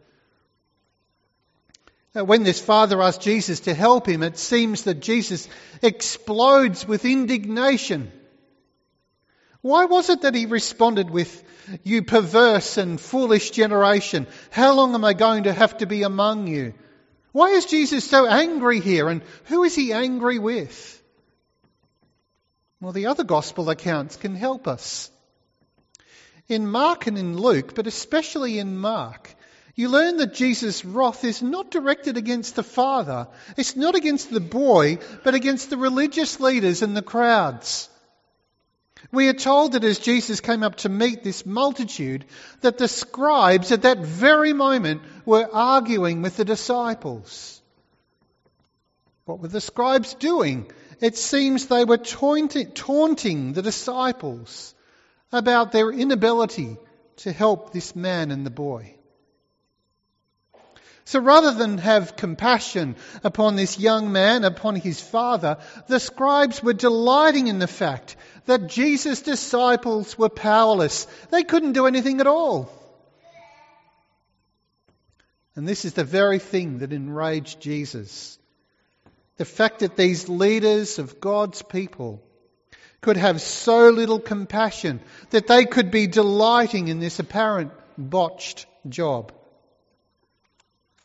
When 2.15 2.45
this 2.45 2.61
father 2.61 3.03
asks 3.03 3.25
Jesus 3.25 3.61
to 3.61 3.75
help 3.75 4.09
him, 4.09 4.23
it 4.23 4.39
seems 4.39 4.85
that 4.85 5.01
Jesus 5.01 5.49
explodes 5.83 6.87
with 6.87 7.05
indignation. 7.05 8.13
Why 9.63 9.87
was 9.87 10.09
it 10.11 10.23
that 10.23 10.35
he 10.35 10.47
responded 10.47 11.11
with, 11.11 11.43
You 11.83 12.05
perverse 12.05 12.79
and 12.79 13.01
foolish 13.01 13.51
generation, 13.51 14.29
how 14.51 14.75
long 14.75 14.95
am 14.95 15.05
I 15.05 15.15
going 15.15 15.45
to 15.45 15.53
have 15.53 15.79
to 15.79 15.87
be 15.87 16.05
among 16.05 16.47
you? 16.47 16.75
Why 17.33 17.49
is 17.49 17.67
Jesus 17.67 18.09
so 18.09 18.29
angry 18.29 18.79
here, 18.79 19.09
and 19.09 19.23
who 19.47 19.65
is 19.65 19.75
he 19.75 19.93
angry 19.93 20.39
with? 20.39 21.03
Well, 22.81 22.93
the 22.93 23.07
other 23.07 23.25
gospel 23.25 23.71
accounts 23.71 24.15
can 24.15 24.37
help 24.37 24.69
us. 24.69 25.11
In 26.47 26.69
Mark 26.69 27.09
and 27.09 27.19
in 27.19 27.37
Luke, 27.37 27.75
but 27.75 27.89
especially 27.89 28.61
in 28.61 28.77
Mark, 28.77 29.34
you 29.75 29.89
learn 29.89 30.19
that 30.19 30.35
Jesus' 30.35 30.85
wrath 30.85 31.25
is 31.25 31.43
not 31.43 31.71
directed 31.71 32.17
against 32.17 32.55
the 32.55 32.63
father. 32.63 33.27
It's 33.57 33.75
not 33.75 33.97
against 33.97 34.31
the 34.31 34.41
boy, 34.41 34.99
but 35.25 35.35
against 35.35 35.71
the 35.71 35.77
religious 35.77 36.39
leaders 36.39 36.83
and 36.83 36.97
the 36.97 37.03
crowds. 37.03 37.89
We 39.11 39.29
are 39.29 39.35
told 39.35 39.73
that 39.73 39.85
as 39.85 39.99
Jesus 39.99 40.41
came 40.41 40.63
up 40.63 40.77
to 40.77 40.89
meet 40.89 41.23
this 41.23 41.45
multitude, 41.45 42.25
that 42.61 42.79
the 42.79 42.89
scribes 42.89 43.73
at 43.73 43.83
that 43.83 43.99
very 43.99 44.53
moment 44.53 45.03
were 45.25 45.49
arguing 45.53 46.23
with 46.23 46.37
the 46.37 46.45
disciples. 46.45 47.61
What 49.25 49.41
were 49.41 49.49
the 49.49 49.61
scribes 49.61 50.15
doing? 50.15 50.71
It 51.01 51.17
seems 51.17 51.67
they 51.67 51.85
were 51.85 51.99
taunting 51.99 53.53
the 53.53 53.63
disciples 53.63 54.75
about 55.33 55.73
their 55.73 55.91
inability 55.91 56.77
to 57.17 57.33
help 57.33 57.73
this 57.73 57.97
man 57.97 58.31
and 58.31 58.47
the 58.47 58.51
boy. 58.51 58.94
So 61.07 61.21
rather 61.21 61.53
than 61.53 61.79
have 61.79 62.17
compassion 62.17 62.97
upon 63.23 63.57
this 63.57 63.79
young 63.79 64.11
man, 64.11 64.45
upon 64.45 64.77
his 64.77 65.01
father, 65.01 65.59
the 65.87 66.01
scribes 66.01 66.63
were 66.63 66.73
delighting 66.73 67.49
in 67.49 67.59
the 67.59 67.67
fact 67.67 68.17
that 68.47 68.69
Jesus' 68.69 69.21
disciples 69.21 70.19
were 70.19 70.31
powerless. 70.31 71.07
They 71.31 71.45
couldn't 71.45 71.73
do 71.73 71.87
anything 71.87 72.21
at 72.21 72.27
all. 72.27 72.71
And 75.55 75.69
this 75.69 75.85
is 75.85 75.93
the 75.93 76.05
very 76.05 76.39
thing 76.39 76.79
that 76.79 76.93
enraged 76.93 77.61
Jesus. 77.61 78.39
The 79.37 79.45
fact 79.45 79.81
that 79.81 79.97
these 79.97 80.29
leaders 80.29 80.99
of 80.99 81.21
God's 81.21 81.63
people 81.63 82.23
could 83.03 83.17
have 83.19 83.43
so 83.43 83.91
little 83.91 84.19
compassion 84.19 85.01
that 85.31 85.47
they 85.47 85.67
could 85.67 85.91
be 85.91 86.07
delighting 86.07 86.89
in 86.89 86.99
this 86.99 87.19
apparent 87.19 87.73
botched 87.99 88.67
job. 88.89 89.33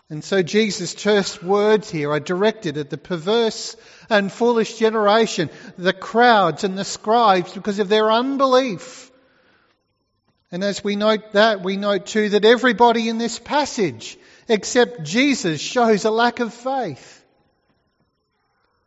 And 0.09 0.23
so 0.23 0.41
Jesus' 0.41 0.95
terse 0.95 1.41
words 1.41 1.89
here 1.91 2.11
are 2.11 2.19
directed 2.19 2.77
at 2.77 2.89
the 2.89 2.97
perverse 2.97 3.75
and 4.09 4.31
foolish 4.31 4.77
generation, 4.79 5.51
the 5.77 5.93
crowds 5.93 6.63
and 6.63 6.75
the 6.75 6.83
scribes 6.83 7.53
because 7.53 7.77
of 7.77 7.89
their 7.89 8.11
unbelief. 8.11 9.11
And 10.51 10.63
as 10.63 10.83
we 10.83 10.95
note 10.95 11.33
that, 11.33 11.63
we 11.63 11.77
note 11.77 12.07
too 12.07 12.29
that 12.29 12.43
everybody 12.43 13.07
in 13.07 13.19
this 13.19 13.37
passage 13.37 14.17
except 14.47 15.03
Jesus 15.03 15.61
shows 15.61 16.05
a 16.05 16.11
lack 16.11 16.39
of 16.39 16.55
faith. 16.55 17.17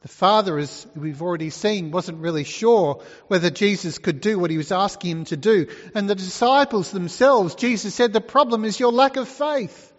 The 0.00 0.08
father, 0.08 0.58
as 0.58 0.84
we've 0.96 1.22
already 1.22 1.50
seen, 1.50 1.92
wasn't 1.92 2.18
really 2.18 2.42
sure 2.42 3.00
whether 3.28 3.50
Jesus 3.50 3.98
could 3.98 4.20
do 4.20 4.36
what 4.40 4.50
he 4.50 4.56
was 4.56 4.72
asking 4.72 5.12
him 5.12 5.24
to 5.26 5.36
do. 5.36 5.68
And 5.94 6.10
the 6.10 6.16
disciples 6.16 6.90
themselves, 6.90 7.54
Jesus 7.54 7.94
said, 7.94 8.12
the 8.12 8.20
problem 8.20 8.64
is 8.64 8.80
your 8.80 8.90
lack 8.90 9.16
of 9.16 9.28
faith. 9.28 9.91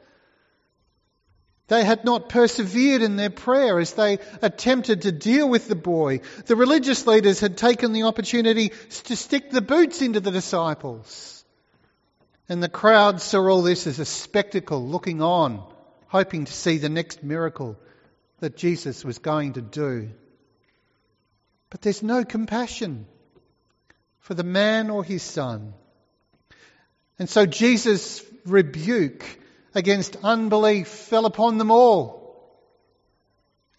They 1.68 1.86
had 1.86 2.04
not 2.04 2.30
persevered 2.30 3.02
in 3.02 3.16
their 3.16 3.30
prayer 3.30 3.80
as 3.80 3.94
they 3.94 4.20
attempted 4.42 5.04
to 5.04 5.12
deal 5.12 5.48
with 5.48 5.68
the 5.68 5.76
boy. 5.76 6.20
The 6.46 6.58
religious 6.58 7.08
leaders 7.08 7.40
had 7.40 7.58
taken 7.58 7.94
the 7.94 8.04
opportunity 8.04 8.74
to 9.06 9.16
stick 9.16 9.50
the 9.50 9.62
boots 9.62 10.02
into 10.02 10.20
the 10.20 10.32
disciples. 10.32 11.46
And 12.50 12.62
the 12.62 12.70
crowd 12.70 13.22
saw 13.22 13.48
all 13.48 13.62
this 13.62 13.88
as 13.88 14.00
a 14.00 14.06
spectacle, 14.06 14.86
looking 14.86 15.22
on, 15.22 15.64
hoping 16.08 16.46
to 16.46 16.54
see 16.54 16.78
the 16.78 16.90
next 16.90 17.24
miracle 17.24 17.78
that 18.40 18.58
Jesus 18.58 19.06
was 19.06 19.20
going 19.20 19.54
to 19.54 19.62
do. 19.62 20.10
But 21.70 21.82
there's 21.82 22.04
no 22.04 22.26
compassion 22.26 23.06
for 24.20 24.34
the 24.34 24.44
man 24.44 24.90
or 24.90 25.04
his 25.04 25.24
son. 25.24 25.74
And 27.18 27.30
so 27.30 27.46
Jesus' 27.46 28.22
rebuke 28.46 29.26
against 29.76 30.18
unbelief 30.24 30.88
fell 30.88 31.26
upon 31.26 31.58
them 31.58 31.72
all, 31.72 32.52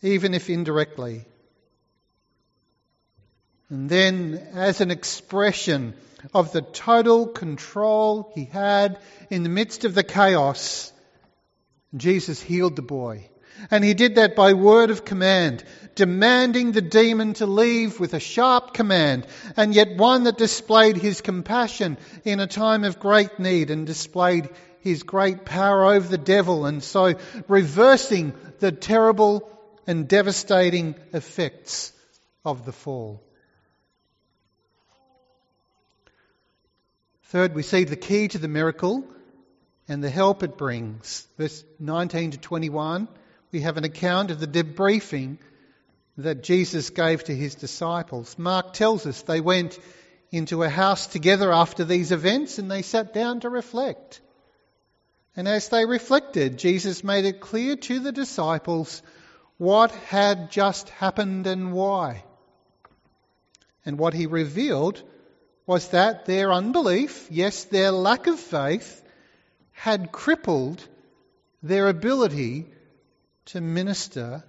even 0.02 0.34
if 0.34 0.50
indirectly. 0.50 1.24
And 3.70 3.88
then, 3.88 4.48
as 4.52 4.80
an 4.80 4.90
expression 4.90 5.94
of 6.32 6.52
the 6.52 6.62
total 6.62 7.26
control 7.26 8.32
he 8.34 8.44
had 8.44 8.98
in 9.30 9.42
the 9.42 9.48
midst 9.48 9.84
of 9.84 9.94
the 9.94 10.04
chaos, 10.04 10.92
Jesus 11.96 12.40
healed 12.40 12.76
the 12.76 12.82
boy. 12.82 13.28
And 13.70 13.84
he 13.84 13.94
did 13.94 14.16
that 14.16 14.34
by 14.34 14.52
word 14.52 14.90
of 14.90 15.04
command, 15.04 15.64
demanding 15.94 16.72
the 16.72 16.82
demon 16.82 17.34
to 17.34 17.46
leave 17.46 18.00
with 18.00 18.14
a 18.14 18.20
sharp 18.20 18.74
command, 18.74 19.26
and 19.56 19.74
yet 19.74 19.96
one 19.96 20.24
that 20.24 20.38
displayed 20.38 20.96
his 20.96 21.20
compassion 21.20 21.96
in 22.24 22.40
a 22.40 22.46
time 22.46 22.84
of 22.84 22.98
great 22.98 23.38
need 23.38 23.70
and 23.70 23.86
displayed 23.86 24.48
his 24.85 25.03
great 25.03 25.47
power 25.47 25.87
over 25.87 26.07
the 26.07 26.19
devil 26.19 26.67
and 26.67 26.83
so 26.83 27.14
reversing 27.49 28.35
the 28.59 28.71
terrible 28.71 29.50
and 29.87 30.07
devastating 30.07 30.95
effects 31.14 31.91
of 32.45 32.67
the 32.67 32.73
fall. 32.73 33.23
Third, 37.25 37.55
we 37.55 37.62
see 37.62 37.85
the 37.85 37.97
key 37.97 38.29
to 38.29 38.38
the 38.38 38.47
miracle 38.47 39.05
and 39.88 40.05
the 40.05 40.11
help 40.11 40.43
it 40.43 40.59
brings. 40.59 41.26
Verse 41.38 41.64
19 41.81 42.33
to 42.33 42.38
21, 42.38 43.09
we 43.53 43.61
have 43.62 43.79
an 43.79 43.85
account 43.85 44.31
of 44.31 44.38
the 44.38 44.47
debriefing 44.47 45.38
that 46.19 46.43
Jesus 46.43 46.91
gave 46.91 47.25
to 47.25 47.35
his 47.35 47.55
disciples. 47.55 48.38
Mark 48.38 48.75
tells 48.75 49.07
us 49.07 49.23
they 49.23 49.41
went 49.41 49.79
into 50.31 50.62
a 50.62 50.69
house 50.69 51.07
together 51.07 51.50
after 51.50 51.85
these 51.85 52.12
events 52.12 52.59
and 52.59 52.71
they 52.71 52.83
sat 52.83 53.14
down 53.14 53.41
to 53.41 53.49
reflect. 53.49 54.21
And 55.37 55.49
as 55.49 55.69
they 55.69 55.85
reflected, 55.85 56.59
Jesus 56.59 57.03
made 57.03 57.25
it 57.25 57.41
clear 57.41 57.76
to 57.76 57.99
the 57.99 58.12
disciples 58.12 59.03
what 59.59 59.91
had 59.91 60.50
just 60.50 60.88
happened 60.91 61.47
and 61.47 61.73
why. 61.73 62.25
And 63.85 63.99
what 63.99 64.14
he 64.14 64.26
revealed 64.26 65.03
was 65.67 65.88
that 65.88 66.26
their 66.26 66.53
unbelief, 66.53 67.29
yes, 67.31 67.64
their 67.64 67.91
lack 67.91 68.26
of 68.26 68.38
faith, 68.38 69.03
had 69.73 70.12
crippled 70.12 70.87
their 71.62 71.88
ability 71.88 72.67
to 73.47 73.61
minister 73.61 74.45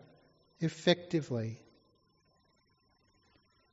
effectively. 0.59 1.59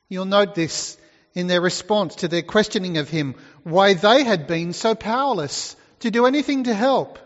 You'll 0.08 0.24
note 0.24 0.54
this 0.54 0.96
in 1.34 1.46
their 1.46 1.60
response 1.60 2.16
to 2.16 2.28
their 2.28 2.42
questioning 2.42 2.98
of 2.98 3.08
him, 3.08 3.34
why 3.64 3.94
they 3.94 4.24
had 4.24 4.46
been 4.46 4.72
so 4.72 4.94
powerless 4.94 5.76
to 6.02 6.10
do 6.10 6.26
anything 6.26 6.64
to 6.64 6.74
help. 6.74 7.18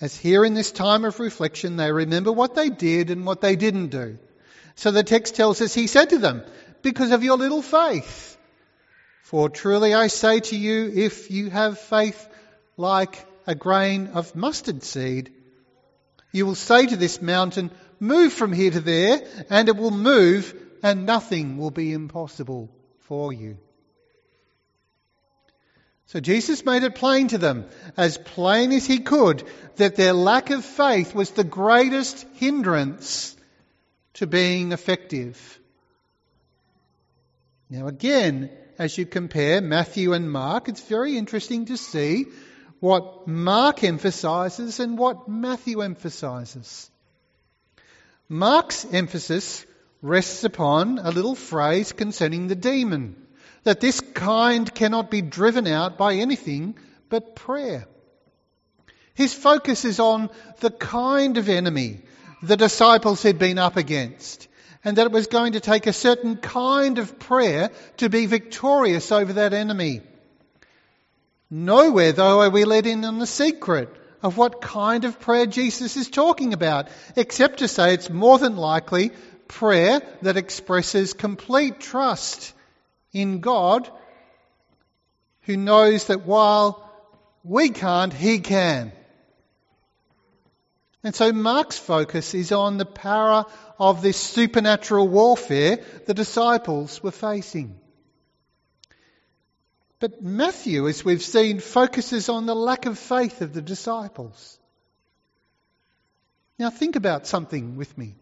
As 0.00 0.16
here 0.16 0.44
in 0.44 0.54
this 0.54 0.72
time 0.72 1.04
of 1.04 1.18
reflection, 1.20 1.76
they 1.76 1.90
remember 1.90 2.30
what 2.30 2.54
they 2.54 2.68
did 2.68 3.10
and 3.10 3.24
what 3.24 3.40
they 3.40 3.56
didn't 3.56 3.88
do. 3.88 4.18
So 4.74 4.90
the 4.90 5.02
text 5.02 5.36
tells 5.36 5.60
us, 5.62 5.72
He 5.72 5.86
said 5.86 6.10
to 6.10 6.18
them, 6.18 6.42
Because 6.82 7.12
of 7.12 7.24
your 7.24 7.38
little 7.38 7.62
faith. 7.62 8.36
For 9.22 9.48
truly 9.48 9.94
I 9.94 10.08
say 10.08 10.40
to 10.40 10.56
you, 10.56 10.92
if 10.94 11.30
you 11.30 11.48
have 11.50 11.78
faith 11.78 12.28
like 12.76 13.24
a 13.46 13.54
grain 13.54 14.08
of 14.08 14.36
mustard 14.36 14.82
seed, 14.82 15.32
you 16.32 16.46
will 16.46 16.54
say 16.54 16.86
to 16.86 16.96
this 16.96 17.22
mountain, 17.22 17.70
Move 17.98 18.32
from 18.32 18.52
here 18.52 18.70
to 18.70 18.80
there, 18.80 19.22
and 19.48 19.68
it 19.68 19.76
will 19.76 19.90
move, 19.90 20.54
and 20.82 21.06
nothing 21.06 21.56
will 21.56 21.70
be 21.70 21.92
impossible 21.92 22.68
for 23.00 23.32
you. 23.32 23.56
So 26.06 26.20
Jesus 26.20 26.64
made 26.64 26.84
it 26.84 26.94
plain 26.94 27.28
to 27.28 27.38
them, 27.38 27.66
as 27.96 28.16
plain 28.16 28.70
as 28.70 28.86
he 28.86 29.00
could, 29.00 29.42
that 29.74 29.96
their 29.96 30.12
lack 30.12 30.50
of 30.50 30.64
faith 30.64 31.14
was 31.14 31.30
the 31.30 31.42
greatest 31.42 32.24
hindrance 32.34 33.36
to 34.14 34.28
being 34.28 34.70
effective. 34.70 35.58
Now, 37.68 37.88
again, 37.88 38.50
as 38.78 38.96
you 38.96 39.04
compare 39.04 39.60
Matthew 39.60 40.12
and 40.12 40.30
Mark, 40.30 40.68
it's 40.68 40.82
very 40.82 41.18
interesting 41.18 41.64
to 41.66 41.76
see 41.76 42.26
what 42.78 43.26
Mark 43.26 43.82
emphasizes 43.82 44.78
and 44.78 44.96
what 44.96 45.28
Matthew 45.28 45.80
emphasizes. 45.80 46.88
Mark's 48.28 48.84
emphasis 48.92 49.66
rests 50.02 50.44
upon 50.44 50.98
a 50.98 51.10
little 51.10 51.34
phrase 51.34 51.92
concerning 51.92 52.46
the 52.46 52.54
demon 52.54 53.25
that 53.66 53.80
this 53.80 54.00
kind 54.00 54.72
cannot 54.72 55.10
be 55.10 55.20
driven 55.20 55.66
out 55.66 55.98
by 55.98 56.14
anything 56.14 56.78
but 57.08 57.34
prayer. 57.34 57.88
His 59.12 59.34
focus 59.34 59.84
is 59.84 59.98
on 59.98 60.30
the 60.60 60.70
kind 60.70 61.36
of 61.36 61.48
enemy 61.48 62.02
the 62.44 62.56
disciples 62.56 63.24
had 63.24 63.40
been 63.40 63.58
up 63.58 63.76
against, 63.76 64.46
and 64.84 64.96
that 64.96 65.06
it 65.06 65.10
was 65.10 65.26
going 65.26 65.54
to 65.54 65.60
take 65.60 65.88
a 65.88 65.92
certain 65.92 66.36
kind 66.36 66.98
of 66.98 67.18
prayer 67.18 67.72
to 67.96 68.08
be 68.08 68.26
victorious 68.26 69.10
over 69.10 69.32
that 69.32 69.52
enemy. 69.52 70.00
Nowhere, 71.50 72.12
though, 72.12 72.42
are 72.42 72.50
we 72.50 72.64
let 72.64 72.86
in 72.86 73.04
on 73.04 73.18
the 73.18 73.26
secret 73.26 73.88
of 74.22 74.36
what 74.36 74.60
kind 74.60 75.04
of 75.04 75.18
prayer 75.18 75.46
Jesus 75.46 75.96
is 75.96 76.08
talking 76.08 76.52
about, 76.52 76.86
except 77.16 77.58
to 77.58 77.66
say 77.66 77.94
it's 77.94 78.10
more 78.10 78.38
than 78.38 78.54
likely 78.54 79.10
prayer 79.48 80.02
that 80.22 80.36
expresses 80.36 81.14
complete 81.14 81.80
trust 81.80 82.52
in 83.16 83.40
God 83.40 83.90
who 85.42 85.56
knows 85.56 86.08
that 86.08 86.26
while 86.26 86.82
we 87.44 87.70
can't, 87.70 88.12
He 88.12 88.40
can. 88.40 88.92
And 91.02 91.14
so 91.14 91.32
Mark's 91.32 91.78
focus 91.78 92.34
is 92.34 92.52
on 92.52 92.76
the 92.76 92.84
power 92.84 93.46
of 93.78 94.02
this 94.02 94.18
supernatural 94.18 95.08
warfare 95.08 95.78
the 96.04 96.14
disciples 96.14 97.02
were 97.02 97.12
facing. 97.12 97.78
But 99.98 100.20
Matthew, 100.20 100.86
as 100.88 101.04
we've 101.04 101.22
seen, 101.22 101.60
focuses 101.60 102.28
on 102.28 102.44
the 102.44 102.56
lack 102.56 102.84
of 102.84 102.98
faith 102.98 103.40
of 103.40 103.54
the 103.54 103.62
disciples. 103.62 104.58
Now 106.58 106.68
think 106.68 106.96
about 106.96 107.26
something 107.26 107.76
with 107.76 107.96
me. 107.96 108.14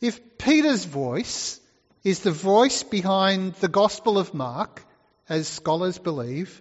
If 0.00 0.38
Peter's 0.38 0.84
voice 0.84 1.60
is 2.04 2.20
the 2.20 2.30
voice 2.30 2.82
behind 2.82 3.54
the 3.54 3.68
Gospel 3.68 4.18
of 4.18 4.34
Mark, 4.34 4.84
as 5.26 5.48
scholars 5.48 5.98
believe, 5.98 6.60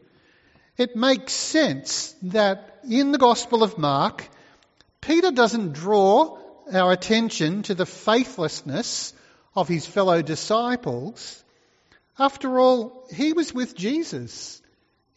it 0.78 0.96
makes 0.96 1.34
sense 1.34 2.16
that 2.24 2.80
in 2.90 3.12
the 3.12 3.18
Gospel 3.18 3.62
of 3.62 3.78
Mark, 3.78 4.28
Peter 5.02 5.32
doesn't 5.32 5.74
draw 5.74 6.38
our 6.72 6.94
attention 6.94 7.62
to 7.64 7.76
the 7.76 7.86
faithlessness 7.86 9.14
of 9.54 9.68
his 9.68 9.86
fellow 9.86 10.22
disciples. 10.22 11.44
After 12.18 12.58
all, 12.58 13.06
he 13.14 13.34
was 13.34 13.54
with 13.54 13.76
Jesus 13.76 14.62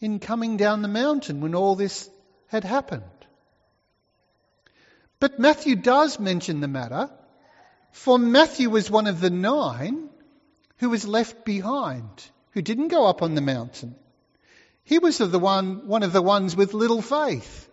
in 0.01 0.19
coming 0.19 0.57
down 0.57 0.81
the 0.81 0.89
mountain 0.89 1.39
when 1.39 1.55
all 1.55 1.75
this 1.75 2.09
had 2.47 2.65
happened. 2.65 3.03
But 5.19 5.39
Matthew 5.39 5.77
does 5.77 6.19
mention 6.19 6.59
the 6.59 6.67
matter, 6.67 7.09
for 7.91 8.19
Matthew 8.19 8.69
was 8.69 8.91
one 8.91 9.07
of 9.07 9.21
the 9.21 9.31
nine 9.31 10.09
who 10.77 10.89
was 10.89 11.07
left 11.07 11.45
behind, 11.45 12.07
who 12.51 12.61
didn't 12.61 12.89
go 12.89 13.05
up 13.05 13.21
on 13.21 13.35
the 13.35 13.41
mountain. 13.41 13.95
He 14.83 14.99
was 14.99 15.19
of 15.19 15.31
the 15.31 15.39
one, 15.39 15.87
one 15.87 16.03
of 16.03 16.13
the 16.13 16.21
ones 16.21 16.55
with 16.55 16.73
little 16.73 17.01
faith. 17.01 17.69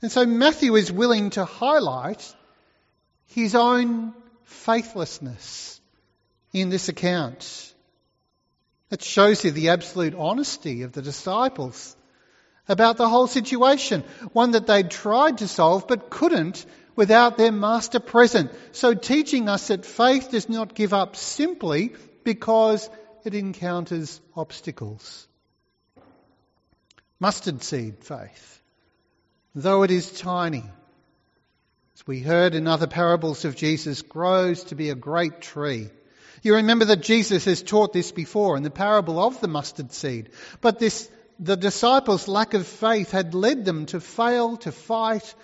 And 0.00 0.12
so 0.12 0.24
Matthew 0.24 0.76
is 0.76 0.92
willing 0.92 1.30
to 1.30 1.44
highlight 1.44 2.34
his 3.26 3.54
own 3.54 4.14
faithlessness 4.44 5.80
in 6.52 6.70
this 6.70 6.88
account. 6.88 7.74
It 8.90 9.02
shows 9.02 9.44
you 9.44 9.50
the 9.50 9.70
absolute 9.70 10.14
honesty 10.14 10.82
of 10.82 10.92
the 10.92 11.02
disciples 11.02 11.96
about 12.68 12.96
the 12.96 13.08
whole 13.08 13.26
situation, 13.26 14.04
one 14.32 14.52
that 14.52 14.66
they'd 14.66 14.90
tried 14.90 15.38
to 15.38 15.48
solve 15.48 15.88
but 15.88 16.10
couldn't 16.10 16.64
without 16.98 17.36
their 17.38 17.52
master 17.52 18.00
present. 18.00 18.50
So 18.72 18.92
teaching 18.92 19.48
us 19.48 19.68
that 19.68 19.86
faith 19.86 20.32
does 20.32 20.48
not 20.48 20.74
give 20.74 20.92
up 20.92 21.14
simply 21.14 21.92
because 22.24 22.90
it 23.24 23.36
encounters 23.36 24.20
obstacles. 24.34 25.28
Mustard 27.20 27.62
seed 27.62 28.02
faith, 28.02 28.60
though 29.54 29.84
it 29.84 29.92
is 29.92 30.10
tiny, 30.10 30.64
as 31.94 32.04
we 32.04 32.18
heard 32.18 32.56
in 32.56 32.66
other 32.66 32.88
parables 32.88 33.44
of 33.44 33.54
Jesus, 33.54 34.02
grows 34.02 34.64
to 34.64 34.74
be 34.74 34.90
a 34.90 34.96
great 34.96 35.40
tree. 35.40 35.90
You 36.42 36.56
remember 36.56 36.86
that 36.86 37.00
Jesus 37.00 37.44
has 37.44 37.62
taught 37.62 37.92
this 37.92 38.10
before 38.10 38.56
in 38.56 38.64
the 38.64 38.70
parable 38.70 39.20
of 39.20 39.40
the 39.40 39.46
mustard 39.46 39.92
seed. 39.92 40.30
But 40.60 40.80
this, 40.80 41.08
the 41.38 41.56
disciples' 41.56 42.26
lack 42.26 42.54
of 42.54 42.66
faith 42.66 43.12
had 43.12 43.34
led 43.34 43.64
them 43.64 43.86
to 43.86 44.00
fail 44.00 44.56
to 44.58 44.72
fight 44.72 45.34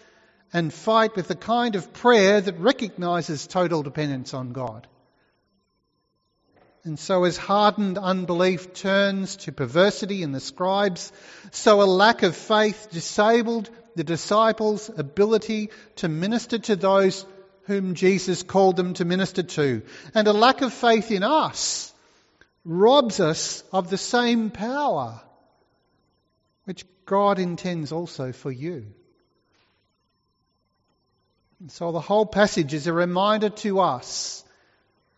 and 0.54 0.72
fight 0.72 1.16
with 1.16 1.26
the 1.26 1.34
kind 1.34 1.74
of 1.74 1.92
prayer 1.92 2.40
that 2.40 2.60
recognizes 2.60 3.48
total 3.48 3.82
dependence 3.82 4.32
on 4.32 4.52
God. 4.52 4.86
And 6.84 6.98
so, 6.98 7.24
as 7.24 7.36
hardened 7.36 7.98
unbelief 7.98 8.72
turns 8.72 9.36
to 9.36 9.52
perversity 9.52 10.22
in 10.22 10.32
the 10.32 10.40
scribes, 10.40 11.12
so 11.50 11.82
a 11.82 11.84
lack 11.84 12.22
of 12.22 12.36
faith 12.36 12.88
disabled 12.92 13.68
the 13.96 14.04
disciples' 14.04 14.90
ability 14.96 15.70
to 15.96 16.08
minister 16.08 16.58
to 16.58 16.76
those 16.76 17.26
whom 17.64 17.94
Jesus 17.94 18.42
called 18.42 18.76
them 18.76 18.94
to 18.94 19.04
minister 19.04 19.42
to. 19.42 19.82
And 20.14 20.28
a 20.28 20.32
lack 20.32 20.60
of 20.60 20.72
faith 20.72 21.10
in 21.10 21.24
us 21.24 21.92
robs 22.64 23.18
us 23.18 23.64
of 23.72 23.90
the 23.90 23.98
same 23.98 24.50
power 24.50 25.20
which 26.64 26.84
God 27.06 27.38
intends 27.38 27.90
also 27.92 28.32
for 28.32 28.52
you. 28.52 28.86
And 31.60 31.70
so 31.70 31.92
the 31.92 32.00
whole 32.00 32.26
passage 32.26 32.74
is 32.74 32.86
a 32.86 32.92
reminder 32.92 33.48
to 33.48 33.80
us 33.80 34.44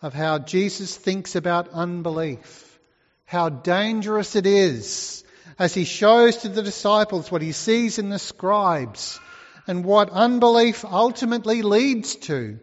of 0.02 0.12
how 0.12 0.38
Jesus 0.38 0.94
thinks 0.96 1.34
about 1.34 1.70
unbelief, 1.70 2.78
how 3.24 3.48
dangerous 3.48 4.36
it 4.36 4.46
is, 4.46 5.24
as 5.58 5.74
he 5.74 5.84
shows 5.84 6.38
to 6.38 6.48
the 6.48 6.62
disciples 6.62 7.30
what 7.30 7.42
he 7.42 7.52
sees 7.52 7.98
in 7.98 8.10
the 8.10 8.18
scribes 8.18 9.18
and 9.66 9.84
what 9.84 10.10
unbelief 10.10 10.84
ultimately 10.84 11.62
leads 11.62 12.14
to. 12.16 12.58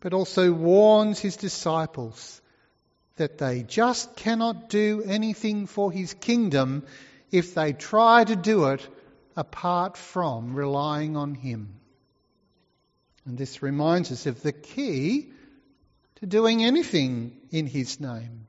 but 0.00 0.12
also 0.12 0.52
warns 0.52 1.18
his 1.18 1.36
disciples 1.38 2.42
that 3.16 3.38
they 3.38 3.62
just 3.62 4.14
cannot 4.16 4.68
do 4.68 5.02
anything 5.06 5.66
for 5.66 5.90
his 5.90 6.12
kingdom 6.12 6.82
if 7.30 7.54
they 7.54 7.72
try 7.72 8.22
to 8.22 8.36
do 8.36 8.66
it 8.66 8.86
apart 9.34 9.96
from 9.96 10.54
relying 10.54 11.16
on 11.16 11.34
him. 11.34 11.80
And 13.26 13.38
this 13.38 13.62
reminds 13.62 14.12
us 14.12 14.26
of 14.26 14.42
the 14.42 14.52
key 14.52 15.32
to 16.16 16.26
doing 16.26 16.62
anything 16.62 17.36
in 17.50 17.66
his 17.66 18.00
name. 18.00 18.46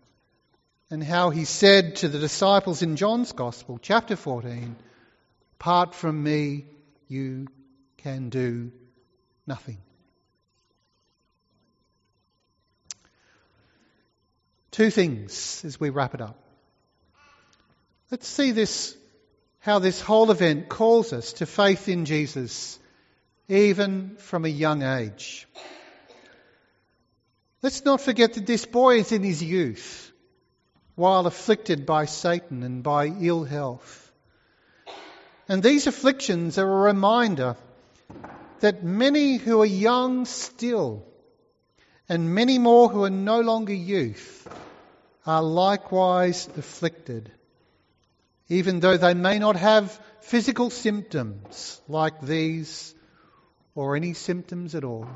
And 0.90 1.04
how 1.04 1.30
he 1.30 1.46
said 1.46 1.98
to 1.98 2.08
the 2.08 2.20
disciples 2.20 2.82
in 2.82 2.96
John's 2.96 3.32
Gospel, 3.32 3.80
chapter 3.82 4.16
14, 4.16 4.76
Apart 5.60 5.96
from 5.96 6.22
me, 6.22 6.66
you 7.08 7.48
can 7.98 8.30
do 8.30 8.72
nothing. 9.48 9.78
Two 14.72 14.92
things 14.92 15.64
as 15.66 15.80
we 15.80 15.90
wrap 15.90 16.14
it 16.14 16.22
up. 16.22 16.38
Let's 18.12 18.28
see 18.28 18.52
this, 18.52 18.96
how 19.60 19.80
this 19.80 20.02
whole 20.02 20.30
event 20.30 20.70
calls 20.70 21.14
us 21.14 21.34
to 21.34 21.46
faith 21.46 21.88
in 21.90 22.06
Jesus, 22.06 22.78
even 23.48 24.16
from 24.18 24.46
a 24.46 24.50
young 24.50 24.82
age. 24.82 25.48
Let's 27.62 27.86
not 27.86 28.02
forget 28.02 28.34
that 28.34 28.46
this 28.46 28.66
boy 28.66 29.00
is 29.00 29.12
in 29.12 29.24
his 29.24 29.42
youth, 29.42 30.12
while 30.96 31.28
afflicted 31.28 31.86
by 31.86 32.06
Satan 32.06 32.64
and 32.64 32.84
by 32.84 33.08
ill 33.08 33.44
health. 33.44 34.12
And 35.48 35.62
these 35.62 35.88
afflictions 35.88 36.58
are 36.58 36.72
a 36.72 36.94
reminder 36.94 37.56
that 38.62 38.84
many 38.84 39.38
who 39.38 39.62
are 39.62 39.66
young 39.66 40.26
still, 40.26 41.06
and 42.10 42.34
many 42.34 42.58
more 42.58 42.90
who 42.90 43.04
are 43.04 43.12
no 43.12 43.42
longer 43.42 43.74
youth, 43.74 44.48
are 45.26 45.44
likewise 45.44 46.48
afflicted, 46.58 47.32
even 48.50 48.80
though 48.80 48.98
they 48.98 49.14
may 49.14 49.38
not 49.38 49.56
have 49.56 50.00
physical 50.22 50.70
symptoms 50.70 51.82
like 51.88 52.22
these 52.22 52.95
or 53.76 53.96
any 53.96 54.14
symptoms 54.14 54.74
at 54.74 54.84
all. 54.84 55.08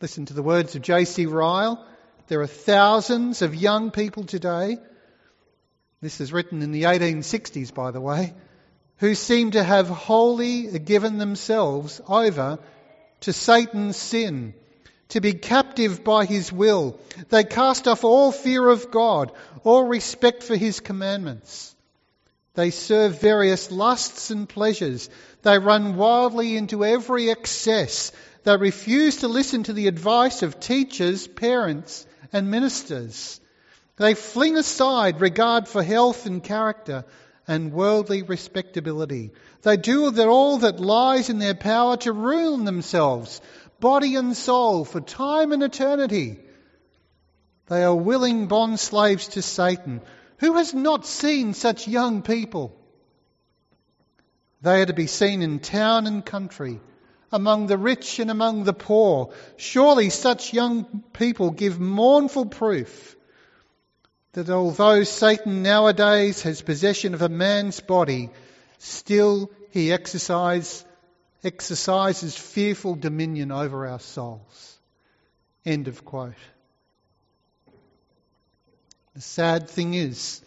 Listen 0.00 0.26
to 0.26 0.34
the 0.34 0.42
words 0.42 0.74
of 0.74 0.82
J.C. 0.82 1.26
Ryle. 1.26 1.84
There 2.28 2.40
are 2.40 2.46
thousands 2.46 3.42
of 3.42 3.54
young 3.54 3.90
people 3.90 4.24
today, 4.24 4.78
this 6.00 6.20
is 6.20 6.32
written 6.32 6.62
in 6.62 6.72
the 6.72 6.84
1860s, 6.84 7.72
by 7.72 7.92
the 7.92 8.00
way, 8.00 8.34
who 8.96 9.14
seem 9.14 9.52
to 9.52 9.62
have 9.62 9.88
wholly 9.88 10.78
given 10.80 11.18
themselves 11.18 12.00
over 12.08 12.58
to 13.20 13.32
Satan's 13.32 13.96
sin 13.96 14.54
to 15.10 15.20
be 15.20 15.34
captive 15.34 16.02
by 16.02 16.24
his 16.24 16.52
will. 16.52 16.98
They 17.28 17.44
cast 17.44 17.86
off 17.86 18.02
all 18.02 18.32
fear 18.32 18.68
of 18.68 18.90
God, 18.90 19.30
all 19.62 19.84
respect 19.84 20.42
for 20.42 20.56
his 20.56 20.80
commandments. 20.80 21.74
They 22.54 22.70
serve 22.70 23.20
various 23.20 23.70
lusts 23.70 24.30
and 24.30 24.48
pleasures. 24.48 25.08
They 25.42 25.58
run 25.58 25.96
wildly 25.96 26.56
into 26.56 26.84
every 26.84 27.30
excess. 27.30 28.12
They 28.44 28.56
refuse 28.56 29.18
to 29.18 29.28
listen 29.28 29.64
to 29.64 29.72
the 29.72 29.88
advice 29.88 30.42
of 30.42 30.60
teachers, 30.60 31.26
parents, 31.26 32.06
and 32.32 32.50
ministers. 32.50 33.40
They 33.96 34.14
fling 34.14 34.56
aside 34.56 35.20
regard 35.20 35.68
for 35.68 35.82
health 35.82 36.26
and 36.26 36.42
character 36.42 37.04
and 37.46 37.72
worldly 37.72 38.22
respectability. 38.22 39.32
They 39.62 39.76
do 39.76 40.12
all 40.28 40.58
that 40.58 40.80
lies 40.80 41.28
in 41.28 41.38
their 41.38 41.54
power 41.54 41.96
to 41.98 42.12
ruin 42.12 42.64
themselves 42.64 43.40
body 43.82 44.14
and 44.14 44.36
soul 44.36 44.84
for 44.84 45.00
time 45.00 45.52
and 45.52 45.62
eternity. 45.62 46.38
They 47.66 47.82
are 47.82 47.94
willing 47.94 48.46
bond 48.46 48.78
slaves 48.78 49.28
to 49.28 49.42
Satan. 49.42 50.00
Who 50.38 50.54
has 50.54 50.72
not 50.72 51.04
seen 51.04 51.52
such 51.52 51.88
young 51.88 52.22
people? 52.22 52.78
They 54.62 54.82
are 54.82 54.86
to 54.86 54.92
be 54.92 55.08
seen 55.08 55.42
in 55.42 55.58
town 55.58 56.06
and 56.06 56.24
country, 56.24 56.80
among 57.32 57.66
the 57.66 57.78
rich 57.78 58.18
and 58.20 58.30
among 58.30 58.64
the 58.64 58.72
poor. 58.72 59.32
Surely 59.56 60.08
such 60.08 60.52
young 60.52 61.02
people 61.12 61.50
give 61.50 61.80
mournful 61.80 62.46
proof 62.46 63.16
that 64.32 64.48
although 64.48 65.02
Satan 65.02 65.62
nowadays 65.62 66.42
has 66.42 66.62
possession 66.62 67.14
of 67.14 67.22
a 67.22 67.28
man's 67.28 67.80
body, 67.80 68.30
still 68.78 69.50
he 69.70 69.92
exercises 69.92 70.84
exercises 71.44 72.36
fearful 72.36 72.94
dominion 72.94 73.50
over 73.50 73.86
our 73.86 73.98
souls. 73.98 74.78
End 75.64 75.88
of 75.88 76.04
quote. 76.04 76.34
The 79.14 79.20
sad 79.20 79.68
thing 79.68 79.94
is 79.94 80.40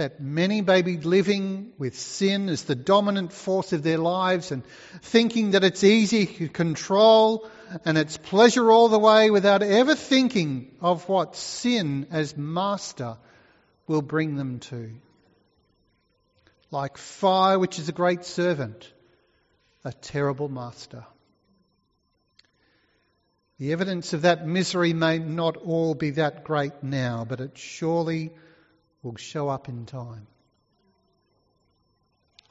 that 0.00 0.18
many 0.18 0.62
may 0.62 0.80
be 0.80 0.96
living 0.96 1.74
with 1.76 1.94
sin 1.98 2.48
as 2.48 2.62
the 2.62 2.74
dominant 2.74 3.34
force 3.34 3.74
of 3.74 3.82
their 3.82 3.98
lives 3.98 4.50
and 4.50 4.64
thinking 5.02 5.50
that 5.50 5.62
it's 5.62 5.84
easy 5.84 6.24
to 6.24 6.48
control 6.48 7.46
and 7.84 7.98
it's 7.98 8.16
pleasure 8.16 8.72
all 8.72 8.88
the 8.88 8.98
way 8.98 9.30
without 9.30 9.62
ever 9.62 9.94
thinking 9.94 10.74
of 10.80 11.06
what 11.06 11.36
sin 11.36 12.06
as 12.10 12.34
master 12.34 13.18
will 13.86 14.00
bring 14.00 14.36
them 14.36 14.60
to. 14.60 14.90
Like 16.70 16.96
fire, 16.96 17.58
which 17.58 17.78
is 17.78 17.90
a 17.90 18.00
great 18.00 18.24
servant, 18.24 18.90
a 19.84 19.92
terrible 19.92 20.48
master. 20.48 21.04
The 23.58 23.72
evidence 23.72 24.14
of 24.14 24.22
that 24.22 24.46
misery 24.46 24.94
may 24.94 25.18
not 25.18 25.58
all 25.58 25.94
be 25.94 26.12
that 26.12 26.42
great 26.42 26.82
now, 26.82 27.26
but 27.28 27.42
it 27.42 27.58
surely 27.58 28.30
will 29.02 29.16
show 29.16 29.48
up 29.48 29.68
in 29.68 29.86
time. 29.86 30.26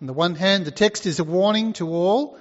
On 0.01 0.07
the 0.07 0.13
one 0.13 0.35
hand, 0.35 0.65
the 0.65 0.71
text 0.71 1.05
is 1.05 1.19
a 1.19 1.23
warning 1.23 1.73
to 1.73 1.89
all 1.89 2.37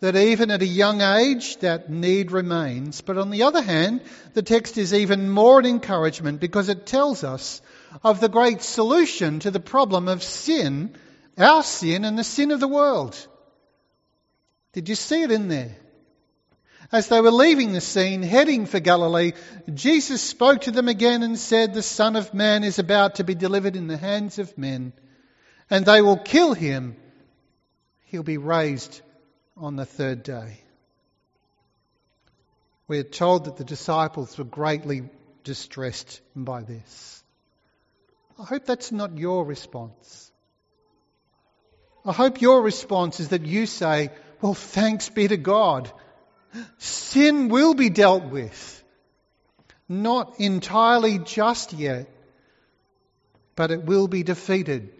that 0.00 0.16
even 0.16 0.50
at 0.50 0.60
a 0.60 0.66
young 0.66 1.00
age 1.00 1.56
that 1.58 1.88
need 1.88 2.32
remains. 2.32 3.00
But 3.00 3.16
on 3.16 3.30
the 3.30 3.44
other 3.44 3.62
hand, 3.62 4.02
the 4.34 4.42
text 4.42 4.76
is 4.76 4.92
even 4.92 5.30
more 5.30 5.58
an 5.58 5.66
encouragement 5.66 6.40
because 6.40 6.68
it 6.68 6.84
tells 6.84 7.24
us 7.24 7.62
of 8.04 8.20
the 8.20 8.28
great 8.28 8.60
solution 8.60 9.40
to 9.40 9.50
the 9.50 9.60
problem 9.60 10.08
of 10.08 10.22
sin, 10.22 10.94
our 11.38 11.62
sin 11.62 12.04
and 12.04 12.18
the 12.18 12.24
sin 12.24 12.50
of 12.50 12.60
the 12.60 12.68
world. 12.68 13.16
Did 14.72 14.88
you 14.88 14.94
see 14.94 15.22
it 15.22 15.30
in 15.30 15.48
there? 15.48 15.76
As 16.92 17.08
they 17.08 17.20
were 17.20 17.32
leaving 17.32 17.72
the 17.72 17.80
scene, 17.80 18.22
heading 18.22 18.66
for 18.66 18.80
Galilee, 18.80 19.32
Jesus 19.72 20.22
spoke 20.22 20.62
to 20.62 20.70
them 20.70 20.88
again 20.88 21.22
and 21.22 21.38
said, 21.38 21.74
The 21.74 21.82
Son 21.82 22.16
of 22.16 22.32
Man 22.32 22.62
is 22.64 22.78
about 22.78 23.16
to 23.16 23.24
be 23.24 23.34
delivered 23.34 23.76
in 23.76 23.88
the 23.88 23.96
hands 23.96 24.38
of 24.38 24.56
men, 24.56 24.92
and 25.68 25.84
they 25.84 26.00
will 26.00 26.18
kill 26.18 26.54
him. 26.54 26.96
He'll 28.04 28.22
be 28.22 28.38
raised 28.38 29.00
on 29.56 29.76
the 29.76 29.86
third 29.86 30.22
day. 30.22 30.60
We 32.88 33.00
are 33.00 33.04
told 33.04 33.46
that 33.46 33.56
the 33.56 33.64
disciples 33.64 34.38
were 34.38 34.44
greatly 34.44 35.08
distressed 35.42 36.20
by 36.36 36.62
this. 36.62 37.24
I 38.38 38.44
hope 38.44 38.64
that's 38.64 38.92
not 38.92 39.18
your 39.18 39.44
response. 39.44 40.30
I 42.04 42.12
hope 42.12 42.40
your 42.40 42.62
response 42.62 43.18
is 43.18 43.30
that 43.30 43.44
you 43.44 43.66
say, 43.66 44.10
well, 44.40 44.54
thanks 44.54 45.08
be 45.08 45.26
to 45.26 45.36
God. 45.36 45.90
Sin 46.78 47.48
will 47.48 47.74
be 47.74 47.90
dealt 47.90 48.24
with. 48.24 48.84
Not 49.88 50.40
entirely 50.40 51.18
just 51.18 51.72
yet, 51.72 52.08
but 53.54 53.70
it 53.70 53.84
will 53.84 54.08
be 54.08 54.22
defeated 54.22 54.90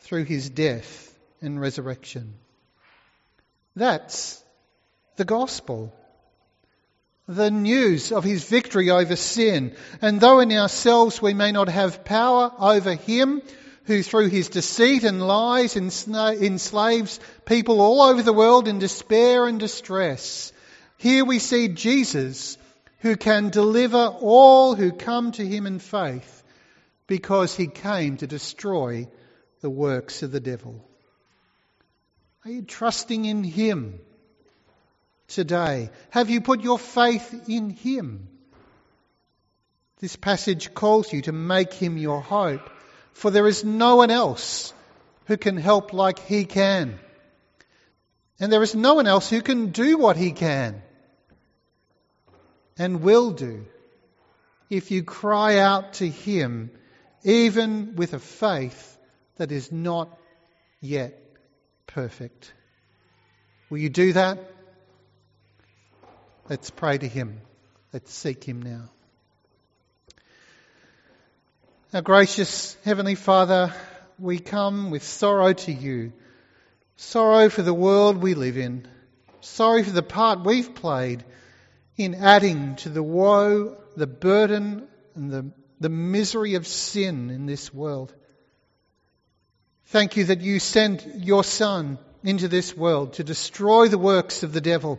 through 0.00 0.24
his 0.24 0.48
death 0.50 1.14
and 1.40 1.60
resurrection. 1.60 2.34
That's 3.76 4.42
the 5.16 5.24
gospel. 5.24 5.92
The 7.28 7.50
news 7.50 8.10
of 8.12 8.24
his 8.24 8.44
victory 8.44 8.90
over 8.90 9.16
sin. 9.16 9.76
And 10.00 10.20
though 10.20 10.40
in 10.40 10.52
ourselves 10.52 11.22
we 11.22 11.34
may 11.34 11.52
not 11.52 11.68
have 11.68 12.04
power 12.04 12.52
over 12.58 12.94
him, 12.94 13.42
who 13.84 14.02
through 14.02 14.28
his 14.28 14.48
deceit 14.48 15.04
and 15.04 15.26
lies 15.26 15.76
enslaves 15.76 17.20
people 17.44 17.80
all 17.80 18.02
over 18.02 18.22
the 18.22 18.32
world 18.32 18.68
in 18.68 18.78
despair 18.78 19.46
and 19.46 19.58
distress. 19.58 20.52
Here 20.98 21.24
we 21.24 21.38
see 21.38 21.68
Jesus 21.68 22.58
who 23.00 23.16
can 23.16 23.50
deliver 23.50 24.06
all 24.20 24.76
who 24.76 24.92
come 24.92 25.32
to 25.32 25.46
him 25.46 25.66
in 25.66 25.80
faith 25.80 26.42
because 27.08 27.56
he 27.56 27.66
came 27.66 28.16
to 28.18 28.26
destroy 28.26 29.08
the 29.60 29.70
works 29.70 30.22
of 30.22 30.30
the 30.30 30.40
devil. 30.40 30.88
Are 32.44 32.50
you 32.50 32.62
trusting 32.62 33.24
in 33.24 33.42
him 33.42 33.98
today? 35.28 35.90
Have 36.10 36.30
you 36.30 36.40
put 36.40 36.62
your 36.62 36.78
faith 36.78 37.48
in 37.48 37.70
him? 37.70 38.28
This 40.00 40.16
passage 40.16 40.74
calls 40.74 41.12
you 41.12 41.22
to 41.22 41.32
make 41.32 41.72
him 41.72 41.98
your 41.98 42.20
hope 42.20 42.68
for 43.12 43.30
there 43.30 43.46
is 43.46 43.64
no 43.64 43.96
one 43.96 44.10
else 44.10 44.72
who 45.26 45.36
can 45.36 45.56
help 45.56 45.92
like 45.92 46.18
he 46.18 46.44
can. 46.44 46.98
And 48.40 48.52
there 48.52 48.62
is 48.62 48.74
no 48.74 48.94
one 48.94 49.06
else 49.06 49.30
who 49.30 49.40
can 49.42 49.70
do 49.70 49.98
what 49.98 50.16
he 50.16 50.32
can. 50.32 50.82
and 52.78 53.02
will 53.02 53.30
do 53.32 53.66
if 54.70 54.90
you 54.90 55.02
cry 55.02 55.58
out 55.58 55.94
to 55.94 56.08
Him, 56.08 56.70
even 57.24 57.94
with 57.96 58.14
a 58.14 58.18
faith 58.18 58.98
that 59.36 59.52
is 59.52 59.70
not 59.70 60.08
yet 60.80 61.20
perfect. 61.86 62.52
Will 63.68 63.78
you 63.78 63.90
do 63.90 64.14
that? 64.14 64.38
Let's 66.48 66.70
pray 66.70 66.96
to 66.96 67.06
Him. 67.06 67.40
Let's 67.92 68.12
seek 68.12 68.44
Him 68.44 68.62
now. 68.62 68.90
Our 71.94 72.00
gracious 72.00 72.74
Heavenly 72.86 73.16
Father, 73.16 73.70
we 74.18 74.38
come 74.38 74.90
with 74.90 75.02
sorrow 75.02 75.52
to 75.52 75.72
you. 75.72 76.14
Sorrow 76.96 77.50
for 77.50 77.60
the 77.60 77.74
world 77.74 78.16
we 78.16 78.32
live 78.32 78.56
in. 78.56 78.88
Sorry 79.42 79.82
for 79.82 79.90
the 79.90 80.02
part 80.02 80.42
we've 80.42 80.74
played 80.74 81.22
in 81.98 82.14
adding 82.14 82.76
to 82.76 82.88
the 82.88 83.02
woe, 83.02 83.76
the 83.94 84.06
burden, 84.06 84.88
and 85.14 85.30
the, 85.30 85.50
the 85.80 85.90
misery 85.90 86.54
of 86.54 86.66
sin 86.66 87.28
in 87.28 87.44
this 87.44 87.74
world. 87.74 88.14
Thank 89.88 90.16
you 90.16 90.24
that 90.24 90.40
you 90.40 90.60
sent 90.60 91.06
your 91.18 91.44
Son 91.44 91.98
into 92.24 92.48
this 92.48 92.74
world 92.74 93.12
to 93.14 93.24
destroy 93.24 93.88
the 93.88 93.98
works 93.98 94.42
of 94.42 94.54
the 94.54 94.62
devil, 94.62 94.98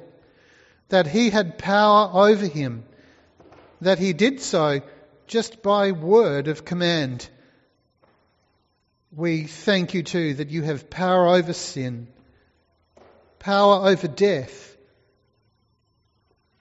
that 0.89 1.07
he 1.07 1.31
had 1.31 1.57
power 1.57 2.11
over 2.13 2.45
him, 2.45 2.83
that 3.81 3.97
he 3.97 4.13
did 4.13 4.41
so 4.41 4.81
just 5.27 5.61
by 5.61 5.91
word 5.91 6.47
of 6.47 6.65
command. 6.65 7.27
We 9.11 9.43
thank 9.43 9.93
you 9.93 10.03
too 10.03 10.35
that 10.35 10.49
you 10.49 10.63
have 10.63 10.89
power 10.89 11.27
over 11.27 11.53
sin, 11.53 12.07
power 13.39 13.87
over 13.87 14.07
death, 14.07 14.75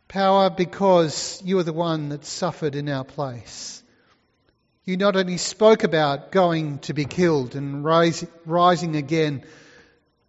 power 0.08 0.50
because 0.50 1.40
you 1.44 1.58
are 1.58 1.62
the 1.62 1.72
one 1.72 2.10
that 2.10 2.24
suffered 2.24 2.74
in 2.74 2.88
our 2.88 3.04
place. 3.04 3.82
You 4.84 4.96
not 4.96 5.16
only 5.16 5.38
spoke 5.38 5.84
about 5.84 6.32
going 6.32 6.80
to 6.80 6.92
be 6.92 7.04
killed 7.04 7.54
and 7.54 7.84
rise, 7.84 8.26
rising 8.44 8.96
again, 8.96 9.44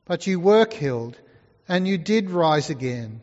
but 0.06 0.28
you 0.28 0.40
were 0.40 0.66
killed 0.66 1.18
and 1.68 1.88
you 1.88 1.98
did 1.98 2.30
rise 2.30 2.70
again. 2.70 3.22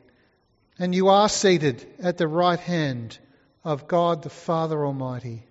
And 0.79 0.95
you 0.95 1.09
are 1.09 1.29
seated 1.29 1.87
at 2.03 2.17
the 2.17 2.27
right 2.27 2.59
hand 2.59 3.19
of 3.65 3.89
God 3.89 4.23
the 4.23 4.31
Father 4.31 4.85
Almighty. 4.85 5.43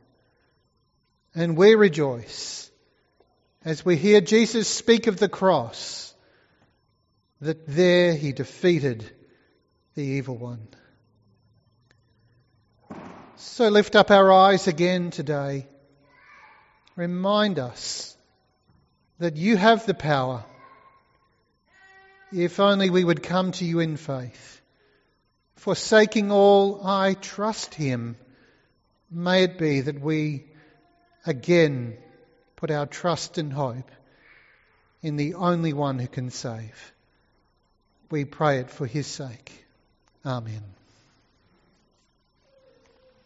And 1.36 1.56
we 1.56 1.76
rejoice 1.76 2.70
as 3.64 3.84
we 3.84 3.98
hear 3.98 4.22
Jesus 4.22 4.68
speak 4.68 5.08
of 5.08 5.18
the 5.18 5.30
cross, 5.30 6.14
that 7.42 7.68
there 7.68 8.14
he 8.14 8.32
defeated 8.32 9.10
the 9.96 10.04
evil 10.04 10.38
one. 10.38 10.68
So 13.36 13.70
lift 13.70 13.96
up 13.96 14.12
our 14.12 14.32
eyes 14.32 14.68
again 14.68 15.12
today. 15.12 15.68
Remind 16.96 17.60
us 17.60 18.18
that 19.20 19.36
you 19.36 19.56
have 19.58 19.86
the 19.86 19.94
power 19.94 20.44
if 22.32 22.60
only 22.60 22.90
we 22.90 23.04
would 23.04 23.24
come 23.24 23.52
to 23.54 23.66
you 23.66 23.80
in 23.80 23.98
faith. 23.98 24.59
Forsaking 25.60 26.32
all, 26.32 26.88
I 26.88 27.16
trust 27.16 27.76
him. 27.76 28.16
May 29.12 29.44
it 29.44 29.58
be 29.58 29.82
that 29.82 30.00
we 30.00 30.46
again 31.26 31.98
put 32.56 32.72
our 32.72 32.86
trust 32.86 33.38
and 33.38 33.52
hope 33.52 33.92
in 35.02 35.18
the 35.18 35.34
only 35.34 35.74
one 35.74 36.00
who 36.00 36.08
can 36.08 36.30
save. 36.30 36.94
We 38.10 38.24
pray 38.24 38.60
it 38.60 38.70
for 38.70 38.88
his 38.88 39.06
sake. 39.06 39.66
Amen. 40.26 40.64